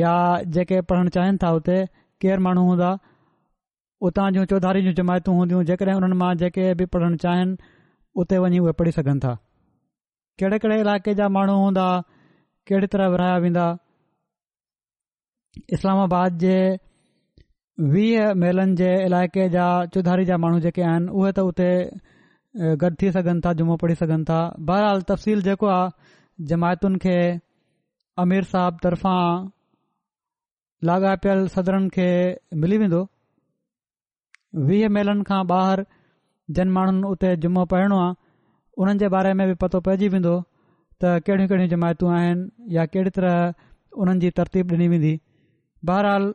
[0.00, 0.14] या
[0.54, 1.78] जेके पढ़ण चाहिनि था उते
[2.20, 2.90] केर माण्हू हूंदा
[4.08, 7.56] उतां जूं चौधारी जूं जमायतूं हूंदियूं जेकॾहिं उन्हनि मां जेके बि पढ़ण चाहिनि
[8.22, 9.34] उते वञी उहे पढ़ी सघनि था
[10.40, 11.86] कहिड़े कहिड़े इलाइक़े जा माण्हू हूंदा
[12.70, 13.66] कहिड़ी तरह विरिहाया वेंदा
[15.76, 16.56] इस्लामाबाद जे
[17.92, 21.70] वीह मेलनि जे इलाइक़े जा चौधारी जा माण्हू जेके आहिनि उहे त उते
[22.82, 24.38] गॾु थी सघनि था जुमो पढ़ी सघनि था
[24.68, 27.16] बहरहाल तफ़सील जेको आहे जमायतुनि खे
[28.24, 29.20] आमीर साहिब तर्फ़ां
[30.88, 32.06] लाॻापियल सदन खे
[32.62, 33.02] मिली वेंदो
[34.70, 35.84] वीह मेलनि खां ॿाहिरि
[36.58, 38.16] जिन माण्हुनि उते जुमो पढ़णो आहे
[38.80, 40.34] उन्हनि जे बारे में बि पतो पइजी वेंदो
[41.04, 43.38] त कहिड़ियूं कहिड़ियूं जमायतूं आहिनि या कहिड़ी तरह
[44.02, 45.14] उन्हनि जी तरतीब ॾिनी वेंदी
[45.92, 46.32] बहरहाल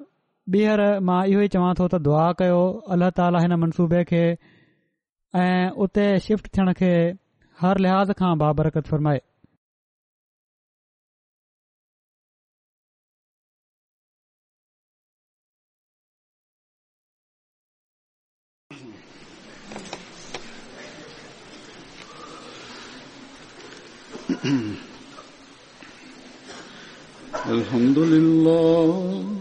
[0.56, 2.62] ॿीहर मां इहो ई चवां थो त दुआ कयो
[2.98, 4.24] अलाह हिन मनसूबे खे
[5.36, 6.86] ऐं उते शिफ्ट थियण खे
[7.60, 9.20] हर लिहाज़ खां बाबरकत फ़रमाए
[27.52, 29.41] الحمد لله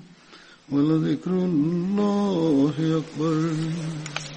[0.71, 4.30] ولذكر الله أكبر